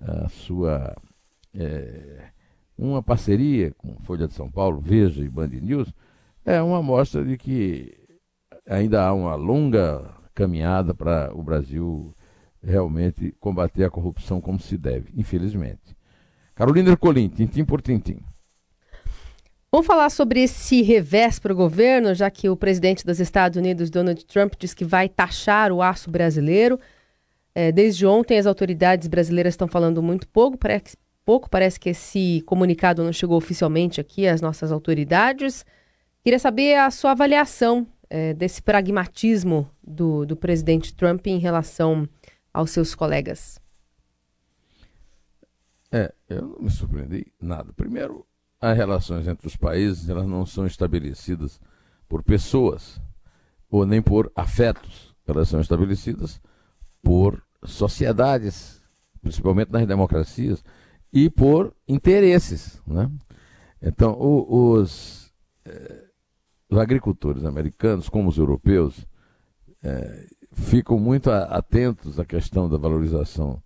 a 0.00 0.28
sua 0.28 0.96
é, 1.54 2.28
uma 2.78 3.02
parceria 3.02 3.72
com 3.76 3.96
Folha 4.02 4.26
de 4.26 4.34
São 4.34 4.50
Paulo, 4.50 4.80
Veja 4.80 5.22
e 5.22 5.28
Band 5.28 5.48
News, 5.48 5.92
é 6.44 6.60
uma 6.62 6.78
amostra 6.78 7.24
de 7.24 7.36
que 7.36 8.01
ainda 8.72 9.04
há 9.04 9.12
uma 9.12 9.34
longa 9.34 10.02
caminhada 10.34 10.94
para 10.94 11.30
o 11.34 11.42
Brasil 11.42 12.14
realmente 12.62 13.34
combater 13.38 13.84
a 13.84 13.90
corrupção 13.90 14.40
como 14.40 14.58
se 14.58 14.78
deve, 14.78 15.12
infelizmente. 15.16 15.96
Carolina 16.54 16.90
Ercolim, 16.90 17.28
tintim 17.28 17.64
por 17.64 17.82
tintim. 17.82 18.20
Vamos 19.70 19.86
falar 19.86 20.10
sobre 20.10 20.42
esse 20.42 20.82
revés 20.82 21.38
para 21.38 21.52
o 21.52 21.56
governo, 21.56 22.14
já 22.14 22.30
que 22.30 22.48
o 22.48 22.56
presidente 22.56 23.06
dos 23.06 23.18
Estados 23.18 23.56
Unidos, 23.56 23.90
Donald 23.90 24.24
Trump, 24.26 24.52
diz 24.58 24.74
que 24.74 24.84
vai 24.84 25.08
taxar 25.08 25.72
o 25.72 25.80
aço 25.80 26.10
brasileiro. 26.10 26.78
É, 27.54 27.72
desde 27.72 28.06
ontem, 28.06 28.38
as 28.38 28.46
autoridades 28.46 29.08
brasileiras 29.08 29.54
estão 29.54 29.66
falando 29.66 30.02
muito 30.02 30.28
pouco, 30.28 30.58
parece, 30.58 30.96
pouco. 31.24 31.48
Parece 31.48 31.80
que 31.80 31.88
esse 31.88 32.42
comunicado 32.44 33.02
não 33.02 33.12
chegou 33.12 33.36
oficialmente 33.36 33.98
aqui 34.00 34.28
às 34.28 34.42
nossas 34.42 34.70
autoridades. 34.70 35.64
Queria 36.22 36.38
saber 36.38 36.76
a 36.76 36.90
sua 36.90 37.12
avaliação 37.12 37.86
é, 38.12 38.34
desse 38.34 38.60
pragmatismo 38.60 39.70
do, 39.82 40.26
do 40.26 40.36
presidente 40.36 40.94
Trump 40.94 41.26
em 41.26 41.38
relação 41.38 42.06
aos 42.52 42.70
seus 42.70 42.94
colegas. 42.94 43.58
É, 45.90 46.12
eu 46.28 46.42
não 46.42 46.60
me 46.60 46.70
surpreendi 46.70 47.32
nada. 47.40 47.72
Primeiro, 47.72 48.26
as 48.60 48.76
relações 48.76 49.26
entre 49.26 49.46
os 49.46 49.56
países 49.56 50.10
elas 50.10 50.26
não 50.26 50.44
são 50.44 50.66
estabelecidas 50.66 51.58
por 52.06 52.22
pessoas 52.22 53.00
ou 53.70 53.86
nem 53.86 54.02
por 54.02 54.30
afetos. 54.36 55.16
Elas 55.26 55.48
são 55.48 55.62
estabelecidas 55.62 56.38
por 57.02 57.42
sociedades, 57.64 58.82
principalmente 59.22 59.72
nas 59.72 59.86
democracias, 59.86 60.62
e 61.10 61.30
por 61.30 61.74
interesses. 61.88 62.78
Né? 62.86 63.10
Então, 63.80 64.12
o, 64.12 64.74
os, 64.74 65.32
eh, 65.64 66.11
os 66.72 66.78
agricultores 66.78 67.44
americanos, 67.44 68.08
como 68.08 68.30
os 68.30 68.38
europeus, 68.38 69.06
é, 69.82 70.26
ficam 70.52 70.98
muito 70.98 71.30
atentos 71.30 72.18
à 72.18 72.24
questão 72.24 72.66
da 72.66 72.78
valorização 72.78 73.62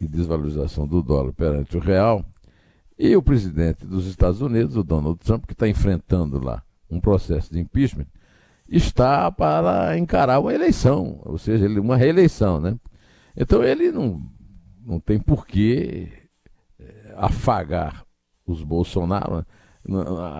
e 0.00 0.08
desvalorização 0.08 0.86
do 0.86 1.02
dólar 1.02 1.34
perante 1.34 1.76
o 1.76 1.80
real. 1.80 2.24
E 2.98 3.14
o 3.14 3.22
presidente 3.22 3.84
dos 3.84 4.06
Estados 4.06 4.40
Unidos, 4.40 4.74
o 4.74 4.82
Donald 4.82 5.18
Trump, 5.18 5.44
que 5.44 5.52
está 5.52 5.68
enfrentando 5.68 6.42
lá 6.42 6.62
um 6.90 6.98
processo 6.98 7.52
de 7.52 7.60
impeachment, 7.60 8.06
está 8.66 9.30
para 9.30 9.98
encarar 9.98 10.40
uma 10.40 10.54
eleição, 10.54 11.20
ou 11.26 11.36
seja, 11.36 11.68
uma 11.78 11.96
reeleição, 11.96 12.58
né? 12.58 12.74
Então 13.36 13.62
ele 13.62 13.92
não, 13.92 14.22
não 14.82 14.98
tem 14.98 15.20
por 15.20 15.46
que 15.46 16.08
é, 16.80 17.14
afagar 17.16 18.02
os 18.46 18.62
Bolsonaro. 18.62 19.36
Né? 19.36 19.44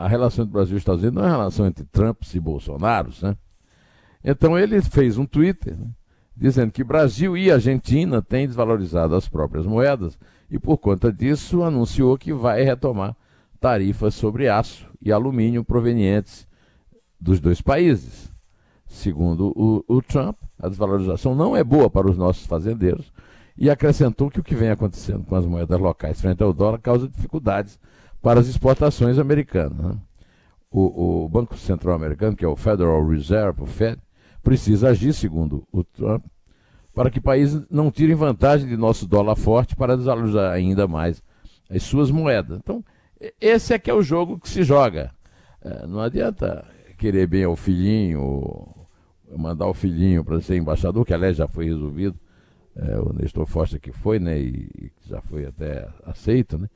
A 0.03 0.09
relação 0.09 0.45
entre 0.45 0.53
Brasil 0.53 0.77
e 0.77 0.79
Estados 0.79 1.03
Unidos 1.03 1.21
não 1.21 1.29
é 1.29 1.33
uma 1.33 1.39
relação 1.39 1.67
entre 1.67 1.85
Trump 1.85 2.23
e 2.35 2.41
Bolsonaro, 2.41 3.11
né? 3.23 3.37
Então 4.25 4.59
ele 4.59 4.83
fez 4.83 5.17
um 5.17 5.25
Twitter 5.25 5.77
né, 5.77 5.87
dizendo 6.37 6.73
que 6.73 6.83
Brasil 6.83 7.37
e 7.37 7.51
Argentina 7.51 8.21
têm 8.21 8.47
desvalorizado 8.47 9.15
as 9.15 9.29
próprias 9.29 9.65
moedas 9.65 10.19
e 10.51 10.59
por 10.59 10.79
conta 10.79 11.13
disso 11.13 11.63
anunciou 11.63 12.19
que 12.19 12.33
vai 12.33 12.63
retomar 12.63 13.17
tarifas 13.61 14.15
sobre 14.15 14.49
aço 14.49 14.89
e 15.01 15.13
alumínio 15.13 15.65
provenientes 15.65 16.47
dos 17.21 17.41
dois 17.41 17.61
países. 17.61 18.33
Segundo 18.87 19.53
o, 19.57 19.85
o 19.87 20.03
Trump, 20.03 20.37
a 20.59 20.69
desvalorização 20.69 21.35
não 21.35 21.57
é 21.57 21.63
boa 21.63 21.89
para 21.89 22.11
os 22.11 22.17
nossos 22.17 22.47
fazendeiros 22.47 23.13
e 23.57 23.71
acrescentou 23.71 24.31
que 24.31 24.41
o 24.41 24.45
que 24.45 24.55
vem 24.55 24.71
acontecendo 24.71 25.25
com 25.25 25.35
as 25.35 25.47
moedas 25.47 25.81
locais 25.81 26.21
frente 26.21 26.43
ao 26.43 26.53
dólar 26.53 26.79
causa 26.79 27.09
dificuldades 27.09 27.79
para 28.27 28.41
as 28.41 28.49
exportações 28.49 29.21
americanas. 29.21 29.79
Né? 29.79 29.97
O, 30.69 31.27
o, 31.27 31.29
Banco 31.29 31.57
Central 31.57 31.95
Americano, 31.95 32.35
que 32.35 32.45
é 32.45 32.49
o 32.49 32.57
Federal 32.57 33.07
Reserve, 33.07 33.63
o 33.63 33.67
Fed, 33.67 34.03
precisa 34.43 34.89
agir, 34.89 35.15
segundo 35.15 35.65
o 35.71 35.85
Trump, 35.85 36.25
para 36.93 37.09
que 37.09 37.21
países 37.21 37.65
não 37.71 37.89
tirem 37.89 38.17
vantagem 38.17 38.67
de 38.67 38.77
nosso 38.77 39.07
dólar 39.07 39.37
forte 39.37 39.77
para 39.77 39.97
desvalorizar 39.97 40.53
ainda 40.53 40.89
mais 40.89 41.23
as 41.71 41.85
suas 41.85 42.11
moedas. 42.11 42.59
Então, 42.59 42.85
esse 43.41 43.73
é 43.73 43.79
que 43.79 43.89
é 43.89 43.95
o 43.95 44.03
jogo 44.03 44.41
que 44.41 44.49
se 44.49 44.65
joga. 44.65 45.13
É, 45.63 45.87
não 45.87 46.01
adianta 46.01 46.67
querer 46.99 47.29
bem 47.29 47.45
ao 47.45 47.55
filhinho, 47.55 48.75
mandar 49.37 49.69
o 49.69 49.75
filhinho 49.75 50.25
para 50.25 50.41
ser 50.41 50.57
embaixador, 50.57 51.05
que 51.05 51.15
aliás 51.15 51.37
já 51.37 51.47
foi 51.47 51.67
resolvido, 51.67 52.19
é, 52.75 52.99
o 52.99 53.13
Nestor 53.13 53.47
Foster 53.47 53.81
que 53.81 53.93
foi, 53.93 54.19
né, 54.19 54.37
e, 54.37 54.91
já 55.07 55.21
foi 55.21 55.47
até 55.47 55.89
aceito, 56.05 56.59
né, 56.59 56.69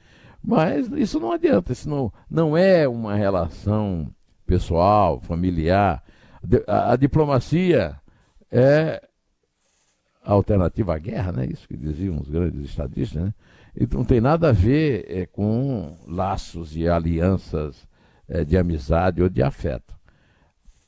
mas 0.43 0.89
isso 0.93 1.21
não 1.21 1.33
adianta, 1.33 1.73
isso 1.73 1.89
não, 1.89 2.13
não 2.31 2.57
é 2.57 2.89
uma 2.89 3.15
relação 3.15 4.09
pessoal, 4.47 5.21
familiar. 5.21 6.03
A, 6.67 6.93
a 6.93 6.97
diplomacia 6.97 7.97
é 8.51 9.03
a 10.25 10.33
alternativa 10.33 10.95
à 10.95 10.99
guerra, 10.99 11.33
né? 11.33 11.47
Isso 11.47 11.69
que 11.69 11.77
diziam 11.77 12.19
os 12.19 12.29
grandes 12.29 12.65
estadistas, 12.65 13.23
né? 13.23 13.35
Então 13.77 14.01
não 14.01 14.05
tem 14.05 14.21
nada 14.21 14.49
a 14.49 14.53
ver 14.53 15.07
é, 15.09 15.27
com 15.27 15.97
laços 16.07 16.77
e 16.77 16.89
alianças 16.89 17.87
é, 18.29 18.45
de 18.45 18.57
amizade 18.57 19.23
ou 19.23 19.29
de 19.29 19.43
afeto. 19.43 19.95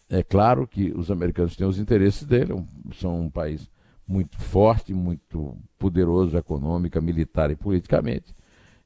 É 0.09 0.23
claro 0.23 0.67
que 0.67 0.93
os 0.95 1.11
americanos 1.11 1.57
têm 1.57 1.67
os 1.67 1.79
interesses 1.79 2.25
dele, 2.25 2.53
são 2.95 3.23
um 3.23 3.31
país 3.31 3.71
muito 4.07 4.37
forte, 4.37 4.93
muito 4.93 5.57
poderoso 5.79 6.37
econômica, 6.37 7.01
militar 7.01 7.51
e 7.51 7.57
politicamente. 7.57 8.35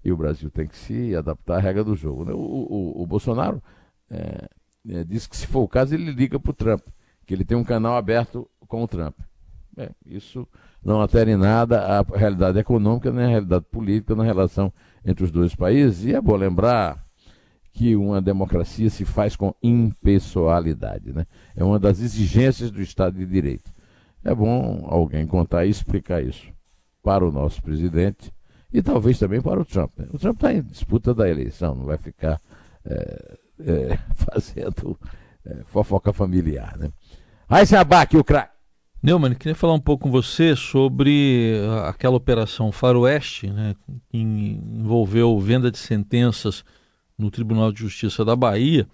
E 0.06 0.12
o 0.12 0.16
Brasil 0.16 0.48
tem 0.48 0.68
que 0.68 0.76
se 0.76 1.16
adaptar 1.16 1.56
à 1.56 1.58
regra 1.58 1.82
do 1.82 1.96
jogo. 1.96 2.25
Né? 2.25 2.32
O, 2.32 2.36
o, 2.36 3.02
o, 3.02 3.06
Bolsonaro 3.06 3.60
é, 4.08 4.48
é, 4.88 5.02
diz 5.02 5.26
que, 5.26 5.36
se 5.36 5.48
for 5.48 5.62
o 5.62 5.68
caso, 5.68 5.96
ele 5.96 6.12
liga 6.12 6.38
para 6.38 6.50
o 6.50 6.54
Trump, 6.54 6.82
que 7.26 7.34
ele 7.34 7.44
tem 7.44 7.56
um 7.56 7.64
canal 7.64 7.96
aberto 7.96 8.48
com 8.68 8.85
o 8.85 8.87
Trump. 8.87 9.16
Isso 10.07 10.46
não 10.83 11.00
altera 11.00 11.28
em 11.28 11.37
nada 11.37 11.98
a 11.98 12.16
realidade 12.16 12.57
econômica 12.57 13.11
nem 13.11 13.24
a 13.24 13.28
realidade 13.28 13.64
política 13.68 14.14
na 14.14 14.22
relação 14.22 14.72
entre 15.04 15.24
os 15.24 15.33
dois 15.33 15.57
países. 15.57 16.04
E 16.04 16.14
é 16.14 16.20
bom 16.20 16.37
lembrar 16.37 17.04
que 17.72 17.96
uma 17.96 18.22
democracia 18.22 18.88
se 18.88 19.04
faz 19.04 19.35
com 19.35 19.52
impessoalidade. 19.61 21.12
Né? 21.12 21.26
É 21.57 21.64
uma 21.64 21.81
das 21.81 21.98
exigências 21.98 22.70
do 22.70 22.81
Estado 22.81 23.18
de 23.18 23.26
Direito. 23.26 23.72
É 24.22 24.33
bom 24.33 24.87
alguém 24.88 25.26
contar 25.26 25.66
e 25.66 25.70
explicar 25.70 26.22
isso 26.22 26.46
para 27.02 27.26
o 27.26 27.33
nosso 27.33 27.61
presidente 27.61 28.33
e 28.72 28.83
talvez 28.83 29.18
também 29.18 29.40
para 29.40 29.61
o 29.61 29.64
Trump. 29.64 29.92
Né? 29.96 30.07
O 30.12 30.18
Trump 30.18 30.37
está 30.37 30.52
em 30.52 30.62
disputa 30.62 31.14
da 31.14 31.29
eleição, 31.29 31.74
não 31.74 31.85
vai 31.85 31.98
ficar 31.98 32.40
é, 32.85 33.38
é, 33.61 33.98
fazendo 34.14 34.98
é, 35.44 35.62
fofoca 35.66 36.12
familiar. 36.12 36.76
Né? 36.76 36.90
Aí 37.48 37.66
se 37.66 37.76
abaque 37.76 38.16
o 38.16 38.24
craque. 38.24 38.57
Neumann, 39.02 39.35
queria 39.35 39.55
falar 39.55 39.74
um 39.74 39.81
pouco 39.81 40.05
com 40.05 40.11
você 40.11 40.57
sobre 40.57 41.61
aquela 41.85 42.16
operação 42.16 42.72
Faroeste, 42.72 43.48
né, 43.48 43.76
que 44.09 44.18
envolveu 44.18 45.38
venda 45.38 45.70
de 45.70 45.79
sentenças 45.79 46.64
no 47.16 47.31
Tribunal 47.31 47.70
de 47.70 47.81
Justiça 47.81 48.24
da 48.24 48.35
Bahia. 48.35 48.87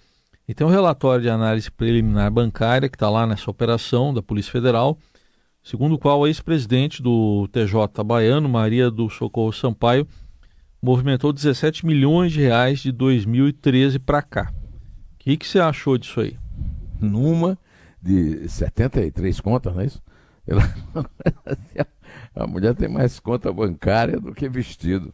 E 0.47 0.53
tem 0.53 0.67
um 0.67 0.71
relatório 0.71 1.23
de 1.23 1.31
análise 1.31 1.71
preliminar 1.71 2.31
bancária 2.31 2.89
que 2.89 2.97
está 2.97 3.09
lá 3.09 3.27
nessa 3.27 3.51
operação 3.51 4.13
da 4.13 4.21
Polícia 4.21 4.53
Federal, 4.53 4.99
segundo 5.63 5.95
o 5.95 5.99
qual 5.99 6.21
o 6.21 6.27
ex-presidente 6.27 7.03
do 7.03 7.49
TJ 7.49 8.03
baiano, 8.05 8.49
Maria 8.49 8.91
do 8.91 9.09
Socorro 9.09 9.53
Sampaio, 9.53 10.07
movimentou 10.83 11.33
17 11.33 11.87
milhões 11.87 12.33
de 12.33 12.41
reais 12.41 12.81
de 12.81 12.91
2013 12.91 13.99
para 13.99 14.23
cá. 14.23 14.53
O 15.15 15.19
que, 15.19 15.37
que 15.37 15.47
você 15.47 15.61
achou 15.61 15.97
disso 15.97 16.21
aí? 16.21 16.37
Numa 17.01 17.57
de 18.03 18.49
73 18.49 19.41
contas, 19.41 19.75
não 19.75 19.83
é 19.83 19.87
isso? 19.87 20.03
Ela... 20.47 20.63
A 22.35 22.47
mulher 22.47 22.75
tem 22.75 22.89
mais 22.89 23.21
conta 23.21 23.53
bancária 23.53 24.19
do 24.19 24.35
que 24.35 24.49
vestido. 24.49 25.13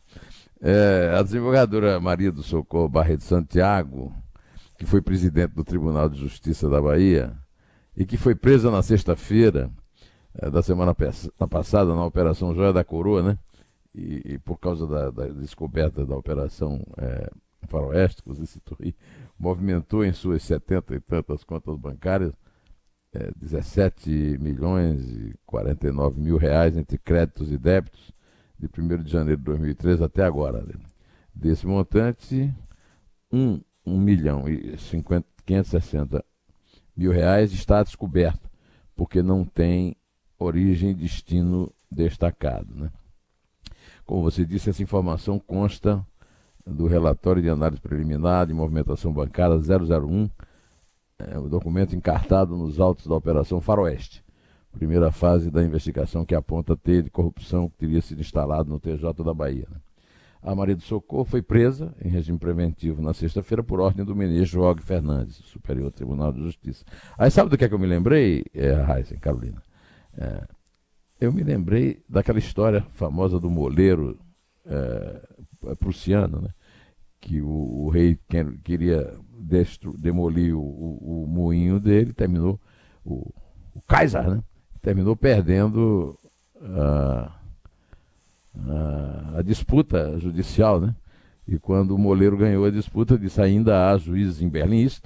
É, 0.61 1.15
a 1.17 1.23
desembargadora 1.23 2.01
Maria 2.01 2.33
do 2.33 2.43
Socorro 2.43 2.89
Barreto 2.89 3.23
Santiago, 3.23 4.13
que 4.77 4.87
foi 4.87 5.01
presidente 5.01 5.55
do 5.55 5.65
Tribunal 5.65 6.09
de 6.09 6.19
Justiça 6.19 6.69
da 6.69 6.81
Bahia 6.81 7.37
e 7.97 8.05
que 8.05 8.17
foi 8.17 8.35
presa 8.35 8.71
na 8.71 8.83
sexta-feira 8.83 9.71
é, 10.39 10.51
da 10.51 10.63
semana 10.63 10.95
passada 11.51 11.95
na 11.95 12.05
Operação 12.05 12.55
Joia 12.55 12.73
da 12.73 12.85
Coroa, 12.85 13.23
né? 13.23 13.39
E, 13.95 14.35
e 14.35 14.39
por 14.39 14.59
causa 14.59 14.87
da, 14.87 15.11
da, 15.11 15.27
descoberta 15.29 16.07
da 16.07 16.17
Operação 16.17 16.81
é, 16.97 17.31
Faroeste, 17.67 18.23
que 18.23 18.29
você 18.29 18.47
citou 18.47 18.77
aí, 18.81 18.95
movimentou 19.39 20.05
em 20.05 20.13
suas 20.13 20.43
setenta 20.43 20.95
e 20.95 21.01
tantas 21.01 21.43
contas 21.43 21.77
bancárias 21.77 22.33
é, 23.13 23.31
17 23.37 24.39
milhões 24.41 25.11
e 25.11 25.35
49 25.47 26.21
mil 26.21 26.37
reais 26.37 26.77
entre 26.77 26.99
créditos 26.99 27.51
e 27.51 27.59
débitos 27.59 28.13
de 28.59 28.67
1 28.67 29.03
de 29.03 29.11
janeiro 29.11 29.39
de 29.39 29.45
2013 29.45 30.05
até 30.05 30.23
agora. 30.25 30.63
Né? 30.63 30.75
Desse 31.35 31.67
montante, 31.67 32.53
1, 33.33 33.61
1 33.87 33.99
milhão 33.99 34.49
e 34.49 34.77
50, 34.77 35.27
560 35.47 36.25
mil 36.97 37.11
reais 37.11 37.53
está 37.53 37.83
descoberto, 37.83 38.51
porque 38.95 39.23
não 39.23 39.45
tem 39.45 39.97
origem 40.39 40.91
e 40.91 40.95
destino 40.95 41.73
destacado. 41.91 42.75
Né? 42.75 42.91
Como 44.05 44.23
você 44.23 44.45
disse, 44.45 44.71
essa 44.71 44.83
informação 44.83 45.39
consta 45.39 46.05
do 46.67 46.87
relatório 46.87 47.43
de 47.43 47.49
análise 47.49 47.81
preliminar 47.81 48.47
de 48.47 48.53
movimentação 48.53 49.13
bancária 49.13 49.57
001, 49.57 50.31
é, 51.19 51.39
o 51.39 51.49
documento 51.49 51.97
encartado 51.97 52.57
nos 52.57 52.79
autos 52.79 53.07
da 53.07 53.15
Operação 53.15 53.61
Faroeste 53.61 54.23
primeira 54.79 55.11
fase 55.11 55.51
da 55.51 55.63
investigação 55.63 56.25
que 56.25 56.35
aponta 56.35 56.77
ter 56.77 57.03
de 57.03 57.11
corrupção 57.11 57.69
que 57.69 57.79
teria 57.79 58.01
sido 58.01 58.21
instalado 58.21 58.71
no 58.71 58.79
TJ 58.79 59.13
da 59.25 59.35
Bahia. 59.35 59.67
Né? 59.71 59.77
A 60.41 60.55
Maria 60.55 60.77
do 60.77 60.83
Socorro 60.83 61.25
foi 61.25 61.43
presa 61.43 61.93
em 62.03 62.09
regime 62.09 62.39
preventivo 62.39 63.03
na 63.03 63.13
sexta-feira 63.13 63.63
por 63.63 63.81
ordem 63.81 64.05
do 64.05 64.15
ministro 64.15 64.63
Og 64.63 64.81
Fernandes, 64.81 65.37
Superior 65.47 65.91
Tribunal 65.91 66.33
de 66.33 66.41
Justiça. 66.41 66.85
Aí 67.19 67.29
sabe 67.29 67.51
do 67.51 67.59
que 67.59 67.65
é 67.65 67.69
que 67.69 67.75
eu 67.75 67.79
me 67.79 67.89
lembrei, 67.89 68.45
é, 68.55 68.71
Heisen, 68.73 69.19
Carolina? 69.19 69.61
É, 70.19 70.43
eu 71.21 71.33
me 71.33 71.43
lembrei 71.43 72.03
daquela 72.09 72.39
história 72.39 72.83
famosa 72.95 73.39
do 73.39 73.49
moleiro 73.49 74.19
é, 74.67 75.75
prussiano, 75.77 76.41
né? 76.43 76.49
que 77.21 77.41
o, 77.41 77.49
o 77.49 77.89
rei 77.89 78.19
queria 78.63 79.15
destru, 79.39 79.97
demolir 79.97 80.55
o, 80.57 80.61
o, 80.61 81.25
o, 81.25 81.27
moinho 81.27 81.81
dele, 81.81 82.13
terminou 82.13 82.61
o, 83.05 83.33
o 83.75 83.81
Kaiser, 83.87 84.29
né? 84.29 84.43
terminou 84.83 85.17
perdendo 85.17 86.19
a, 86.61 87.33
a, 88.67 89.39
a, 89.39 89.43
disputa 89.43 90.19
judicial, 90.19 90.81
né? 90.81 90.95
E 91.47 91.59
quando 91.59 91.95
o 91.95 91.99
Moleiro 91.99 92.37
ganhou 92.37 92.67
a 92.67 92.71
disputa, 92.71 93.19
disse 93.19 93.41
ainda 93.41 93.91
há 93.91 93.97
juízes 93.97 94.43
em 94.43 94.49
Berlim. 94.51 94.83
Isso 94.83 95.01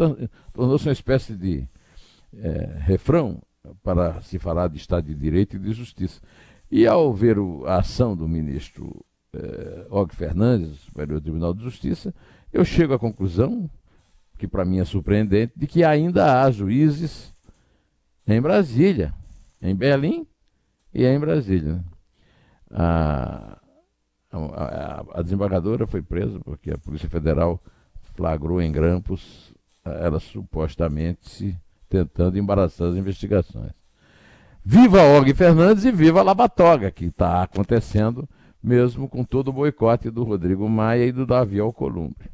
tornou-se 0.53 0.89
uma 0.89 0.93
espécie 0.93 1.35
de 1.35 1.65
é, 2.35 2.79
refrão 2.81 3.41
para 3.83 4.21
se 4.23 4.39
falar 4.39 4.69
de 4.69 4.77
Estado 4.77 5.07
de 5.07 5.15
Direito 5.15 5.57
e 5.57 5.59
de 5.59 5.73
Justiça. 5.73 6.21
E 6.71 6.87
ao 6.87 7.13
ver 7.13 7.37
a 7.67 7.77
ação 7.77 8.17
do 8.17 8.29
ministro 8.29 9.05
é, 9.35 9.87
Og 9.91 10.15
Fernandes, 10.15 10.79
Superior 10.81 11.21
Tribunal 11.21 11.55
de 11.55 11.63
Justiça, 11.63 12.15
eu 12.53 12.65
chego 12.65 12.95
à 12.95 12.99
conclusão 12.99 13.71
que 14.39 14.49
para 14.49 14.65
mim 14.65 14.81
é 14.81 14.85
surpreendente, 14.85 15.53
de 15.57 15.67
que 15.67 15.85
ainda 15.85 16.43
há 16.43 16.51
juízes 16.51 17.33
em 18.27 18.41
Brasília, 18.41 19.15
em 19.61 19.75
Berlim 19.75 20.27
e 20.93 21.05
em 21.05 21.19
Brasília. 21.19 21.75
Né? 21.75 21.85
A, 22.71 23.59
a, 24.33 25.05
a, 25.15 25.23
desembargadora 25.23 25.87
foi 25.87 26.03
presa 26.03 26.41
porque 26.41 26.71
a 26.71 26.79
Polícia 26.79 27.09
Federal 27.09 27.63
flagrou 28.15 28.61
em 28.61 28.73
grampos 28.73 29.55
ela 29.85 30.21
supostamente 30.21 31.57
tentando 31.93 32.39
embaraçar 32.39 32.89
as 32.89 32.97
investigações. 32.97 33.73
Viva 34.65 35.03
Og 35.03 35.35
Fernandes 35.35 35.85
e 35.85 35.93
viva 35.93 36.21
a 36.21 36.23
Labatoga, 36.23 36.91
que 36.91 37.07
está 37.07 37.43
acontecendo 37.43 38.27
mesmo 38.63 39.09
com 39.09 39.25
todo 39.25 39.49
o 39.49 39.53
boicote 39.53 40.09
do 40.09 40.25
Rodrigo 40.25 40.67
Maia 40.69 41.05
e 41.05 41.13
do 41.13 41.27
Davi 41.27 41.61
Alcolumbre. 41.61 42.31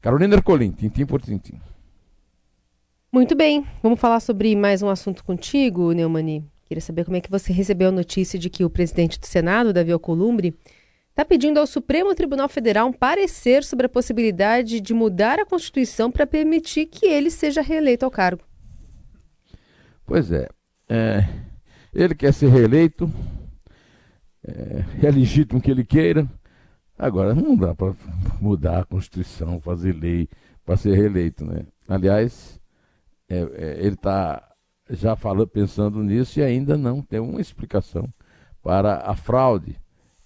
Carolina 0.00 0.36
Ercolim, 0.36 0.70
tintim 0.70 1.04
por 1.04 1.20
tintim. 1.20 1.60
Muito 3.12 3.34
bem, 3.34 3.66
vamos 3.82 4.00
falar 4.00 4.20
sobre 4.20 4.54
mais 4.56 4.80
um 4.80 4.88
assunto 4.88 5.22
contigo, 5.24 5.92
Neumani. 5.92 6.44
Queria 6.64 6.80
saber 6.80 7.04
como 7.04 7.16
é 7.16 7.20
que 7.20 7.30
você 7.30 7.52
recebeu 7.52 7.88
a 7.88 7.92
notícia 7.92 8.38
de 8.38 8.48
que 8.48 8.64
o 8.64 8.70
presidente 8.70 9.18
do 9.18 9.26
Senado, 9.26 9.72
Davi 9.72 9.90
Alcolumbre, 9.90 10.56
está 11.18 11.24
pedindo 11.24 11.58
ao 11.58 11.66
Supremo 11.66 12.14
Tribunal 12.14 12.48
Federal 12.48 12.86
um 12.86 12.92
parecer 12.92 13.64
sobre 13.64 13.86
a 13.86 13.88
possibilidade 13.88 14.80
de 14.80 14.94
mudar 14.94 15.40
a 15.40 15.44
Constituição 15.44 16.12
para 16.12 16.24
permitir 16.24 16.86
que 16.86 17.06
ele 17.06 17.28
seja 17.28 17.60
reeleito 17.60 18.04
ao 18.04 18.10
cargo. 18.10 18.44
Pois 20.06 20.30
é, 20.30 20.48
é 20.88 21.28
ele 21.92 22.14
quer 22.14 22.32
ser 22.32 22.48
reeleito, 22.48 23.12
é, 24.46 25.06
é 25.06 25.10
legítimo 25.10 25.60
que 25.60 25.72
ele 25.72 25.84
queira, 25.84 26.24
Agora, 26.98 27.32
não 27.32 27.54
dá 27.54 27.76
para 27.76 27.94
mudar 28.40 28.80
a 28.80 28.84
Constituição, 28.84 29.60
fazer 29.60 29.92
lei 29.92 30.28
para 30.64 30.76
ser 30.76 30.96
reeleito. 30.96 31.44
Né? 31.44 31.64
Aliás, 31.88 32.60
é, 33.28 33.36
é, 33.36 33.76
ele 33.78 33.94
está 33.94 34.42
já 34.90 35.14
falando, 35.14 35.46
pensando 35.46 36.02
nisso 36.02 36.40
e 36.40 36.42
ainda 36.42 36.76
não 36.76 37.00
tem 37.00 37.20
uma 37.20 37.40
explicação 37.40 38.12
para 38.60 38.96
a 38.96 39.14
fraude 39.14 39.78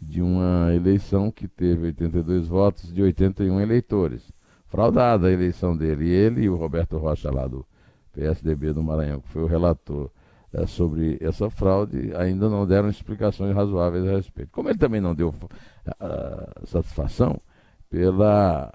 de 0.02 0.20
uma 0.20 0.74
eleição 0.74 1.30
que 1.30 1.46
teve 1.46 1.86
82 1.86 2.48
votos 2.48 2.92
de 2.92 3.02
81 3.02 3.60
eleitores. 3.60 4.32
Fraudada 4.66 5.28
a 5.28 5.32
eleição 5.32 5.76
dele. 5.76 6.10
Ele 6.10 6.42
e 6.42 6.48
o 6.48 6.56
Roberto 6.56 6.98
Rocha, 6.98 7.30
lá 7.30 7.46
do 7.46 7.64
PSDB 8.12 8.72
do 8.72 8.82
Maranhão, 8.82 9.20
que 9.20 9.28
foi 9.28 9.42
o 9.42 9.46
relator 9.46 10.10
é, 10.52 10.66
sobre 10.66 11.18
essa 11.20 11.48
fraude 11.48 12.14
ainda 12.16 12.48
não 12.48 12.66
deram 12.66 12.88
explicações 12.88 13.54
razoáveis 13.54 14.06
a 14.06 14.12
respeito. 14.12 14.50
Como 14.50 14.68
ele 14.68 14.78
também 14.78 15.00
não 15.00 15.14
deu 15.14 15.28
uh, 15.28 16.66
satisfação 16.66 17.40
pela 17.88 18.70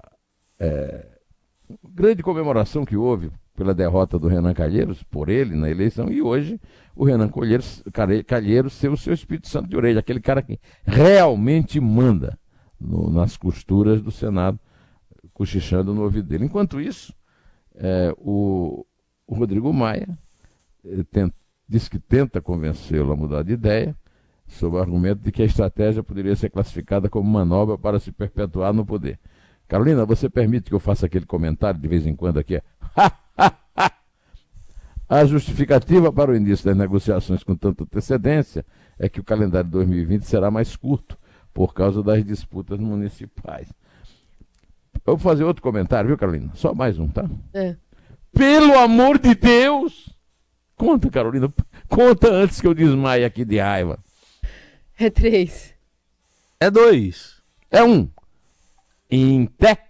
grande 1.94 2.22
comemoração 2.22 2.84
que 2.84 2.96
houve 2.96 3.30
pela 3.58 3.74
derrota 3.74 4.20
do 4.20 4.28
Renan 4.28 4.54
Calheiros, 4.54 5.02
por 5.02 5.28
ele 5.28 5.56
na 5.56 5.68
eleição, 5.68 6.08
e 6.08 6.22
hoje 6.22 6.60
o 6.94 7.04
Renan 7.04 7.28
Calheiros, 7.28 7.82
Calheiros 8.24 8.72
ser 8.74 8.88
o 8.88 8.96
seu 8.96 9.12
Espírito 9.12 9.48
Santo 9.48 9.68
de 9.68 9.76
orelha, 9.76 9.98
aquele 9.98 10.20
cara 10.20 10.40
que 10.40 10.60
realmente 10.84 11.80
manda 11.80 12.38
no, 12.80 13.10
nas 13.10 13.36
costuras 13.36 14.00
do 14.00 14.12
Senado, 14.12 14.60
cochichando 15.32 15.92
no 15.92 16.04
ouvido 16.04 16.28
dele. 16.28 16.44
Enquanto 16.44 16.80
isso, 16.80 17.12
é, 17.74 18.14
o, 18.16 18.86
o 19.26 19.34
Rodrigo 19.34 19.72
Maia 19.72 20.08
eh, 20.84 21.02
tenta 21.10 21.34
diz 21.68 21.88
que 21.88 21.98
tenta 21.98 22.40
convencê-lo 22.40 23.12
a 23.12 23.16
mudar 23.16 23.42
de 23.42 23.54
ideia, 23.54 23.94
sob 24.46 24.76
o 24.76 24.78
argumento 24.78 25.20
de 25.20 25.32
que 25.32 25.42
a 25.42 25.44
estratégia 25.44 26.02
poderia 26.02 26.34
ser 26.36 26.48
classificada 26.48 27.10
como 27.10 27.28
manobra 27.28 27.76
para 27.76 27.98
se 27.98 28.12
perpetuar 28.12 28.72
no 28.72 28.86
poder. 28.86 29.18
Carolina, 29.66 30.06
você 30.06 30.30
permite 30.30 30.70
que 30.70 30.74
eu 30.74 30.80
faça 30.80 31.06
aquele 31.06 31.26
comentário 31.26 31.78
de 31.78 31.88
vez 31.88 32.06
em 32.06 32.14
quando 32.14 32.38
aqui? 32.38 32.62
a 35.08 35.24
justificativa 35.24 36.12
para 36.12 36.30
o 36.30 36.36
início 36.36 36.66
das 36.66 36.76
negociações 36.76 37.42
com 37.42 37.56
tanta 37.56 37.84
antecedência 37.84 38.64
é 38.98 39.08
que 39.08 39.20
o 39.20 39.24
calendário 39.24 39.66
de 39.66 39.72
2020 39.72 40.22
será 40.22 40.50
mais 40.50 40.76
curto 40.76 41.16
por 41.54 41.72
causa 41.72 42.02
das 42.02 42.24
disputas 42.24 42.78
municipais. 42.78 43.68
Eu 45.06 45.16
vou 45.16 45.18
fazer 45.18 45.44
outro 45.44 45.62
comentário, 45.62 46.08
viu, 46.08 46.18
Carolina? 46.18 46.50
Só 46.54 46.74
mais 46.74 46.98
um, 46.98 47.08
tá? 47.08 47.28
É. 47.54 47.76
Pelo 48.32 48.78
amor 48.78 49.18
de 49.18 49.34
Deus! 49.34 50.14
Conta, 50.76 51.10
Carolina. 51.10 51.52
Conta 51.88 52.30
antes 52.30 52.60
que 52.60 52.66
eu 52.66 52.74
desmaie 52.74 53.24
aqui 53.24 53.44
de 53.44 53.58
raiva. 53.58 53.98
É 54.98 55.08
três. 55.08 55.74
É 56.60 56.70
dois. 56.70 57.40
É 57.70 57.82
um. 57.82 58.08
Em 59.10 59.46
té. 59.46 59.87